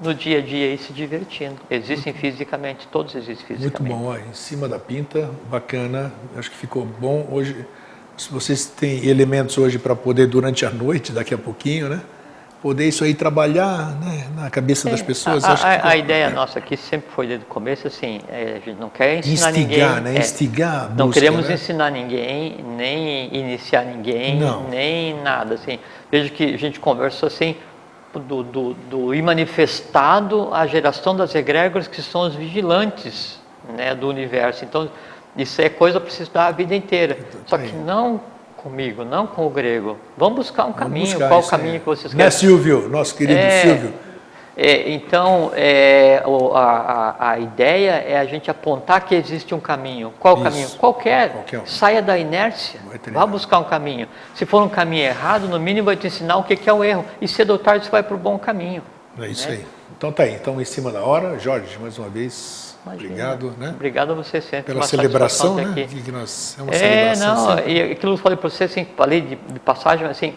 [0.00, 1.56] no dia a dia aí se divertindo.
[1.70, 3.92] Existem fisicamente, todos existem Muito fisicamente.
[3.94, 6.12] bom, ó, em cima da pinta, bacana.
[6.36, 7.26] Acho que ficou bom.
[7.30, 7.66] Hoje
[8.16, 12.00] se vocês têm elementos hoje para poder durante a noite, daqui a pouquinho, né?
[12.60, 15.44] Poder isso aí trabalhar né, na cabeça das pessoas.
[15.44, 18.80] A, que- a ideia nossa aqui sempre foi desde o começo assim, é, a gente
[18.80, 20.00] não quer ensinar Instigar, ninguém.
[20.12, 20.16] né?
[20.16, 21.54] é, Instigar não busca, queremos né?
[21.54, 24.68] ensinar ninguém, nem iniciar ninguém, Não.
[24.68, 25.78] nem nada assim.
[26.10, 27.54] Veja que a gente conversou assim
[28.14, 33.38] do, do, do ir manifestado a geração das egrégoras que são os vigilantes
[33.76, 34.64] né, do universo.
[34.64, 34.88] Então
[35.36, 37.18] isso é coisa para se estudar a vida inteira.
[37.46, 37.72] Só que aí.
[37.74, 38.20] não
[38.56, 39.96] comigo, não com o grego.
[40.16, 41.06] Vamos buscar um Vamos caminho.
[41.06, 42.30] buscar Qual o caminho que vocês Né, querem?
[42.38, 42.88] Silvio?
[42.88, 43.94] Nosso querido É, Silvio.
[44.60, 46.20] É, então, é,
[46.54, 50.12] a, a- ideia é a gente apontar que existe um caminho.
[50.18, 50.42] Qual Isso.
[50.42, 50.68] caminho?
[50.70, 51.30] Qualquer.
[51.30, 51.66] Qualquer um.
[51.66, 52.80] Saia da inércia.
[53.12, 54.08] Vá buscar um caminho.
[54.34, 57.04] Se for um caminho errado, no mínimo vai te ensinar o que é o erro.
[57.20, 58.82] E cedo ou tarde você vai para o bom caminho.
[59.20, 59.54] É isso né?
[59.58, 59.66] aí.
[59.96, 60.34] Então tá aí.
[60.34, 63.10] Então, em cima da hora, Jorge, mais uma vez, Imagina.
[63.10, 63.70] obrigado, né?
[63.76, 64.72] Obrigado a você sempre.
[64.72, 65.62] Pela celebração, né?
[65.70, 66.02] aqui.
[66.02, 66.76] Que nós, é uma É,
[67.14, 67.72] celebração não, sempre.
[67.72, 70.34] e aquilo que eu falei para você, assim, falei de, de passagem, assim,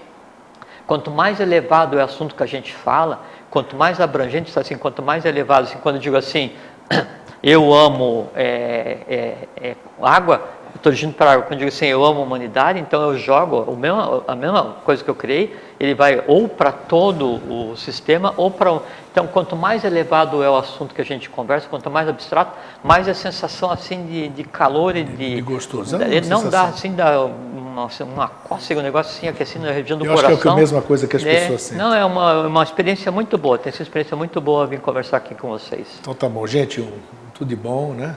[0.86, 5.04] quanto mais elevado é o assunto que a gente fala, quanto mais abrangente, assim, quanto
[5.04, 6.54] mais elevado, assim, quando eu digo assim,
[7.44, 10.42] eu amo é, é, é, água,
[10.74, 13.18] eu estou dirigindo para água, quando eu digo assim, eu amo a humanidade, então eu
[13.18, 17.76] jogo o mesmo, a mesma coisa que eu criei, ele vai ou para todo o
[17.76, 18.80] sistema, ou para...
[19.12, 23.10] Então, quanto mais elevado é o assunto que a gente conversa, quanto mais abstrato, mais
[23.10, 25.36] a sensação, assim, de, de calor e de...
[25.36, 26.66] De gostosão, da- uma não dá, sensação.
[26.70, 30.28] assim, dá uma, uma cócega, um negócio assim, aquecendo na região do Eu acho que
[30.28, 30.54] é coração.
[30.54, 31.86] a mesma coisa que as É, pessoas sentem.
[31.86, 35.18] Não, é uma, uma experiência muito boa, tem sido uma experiência muito boa vir conversar
[35.18, 35.88] aqui com vocês.
[36.00, 36.90] Então tá bom, gente, um,
[37.34, 38.16] tudo de bom, né?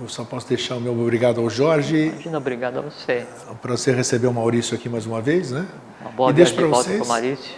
[0.00, 2.06] Eu só posso deixar o meu obrigado ao Jorge.
[2.06, 3.26] Imagina, obrigado a você.
[3.60, 5.66] Para você receber o Maurício aqui mais uma vez, né?
[6.00, 7.06] Uma boa e deixo para vocês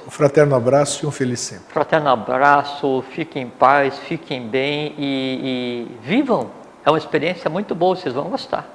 [0.05, 1.73] um fraterno abraço e um feliz sempre.
[1.73, 6.51] Fraterno abraço, fiquem em paz, fiquem bem e, e vivam.
[6.85, 8.69] É uma experiência muito boa, vocês vão gostar.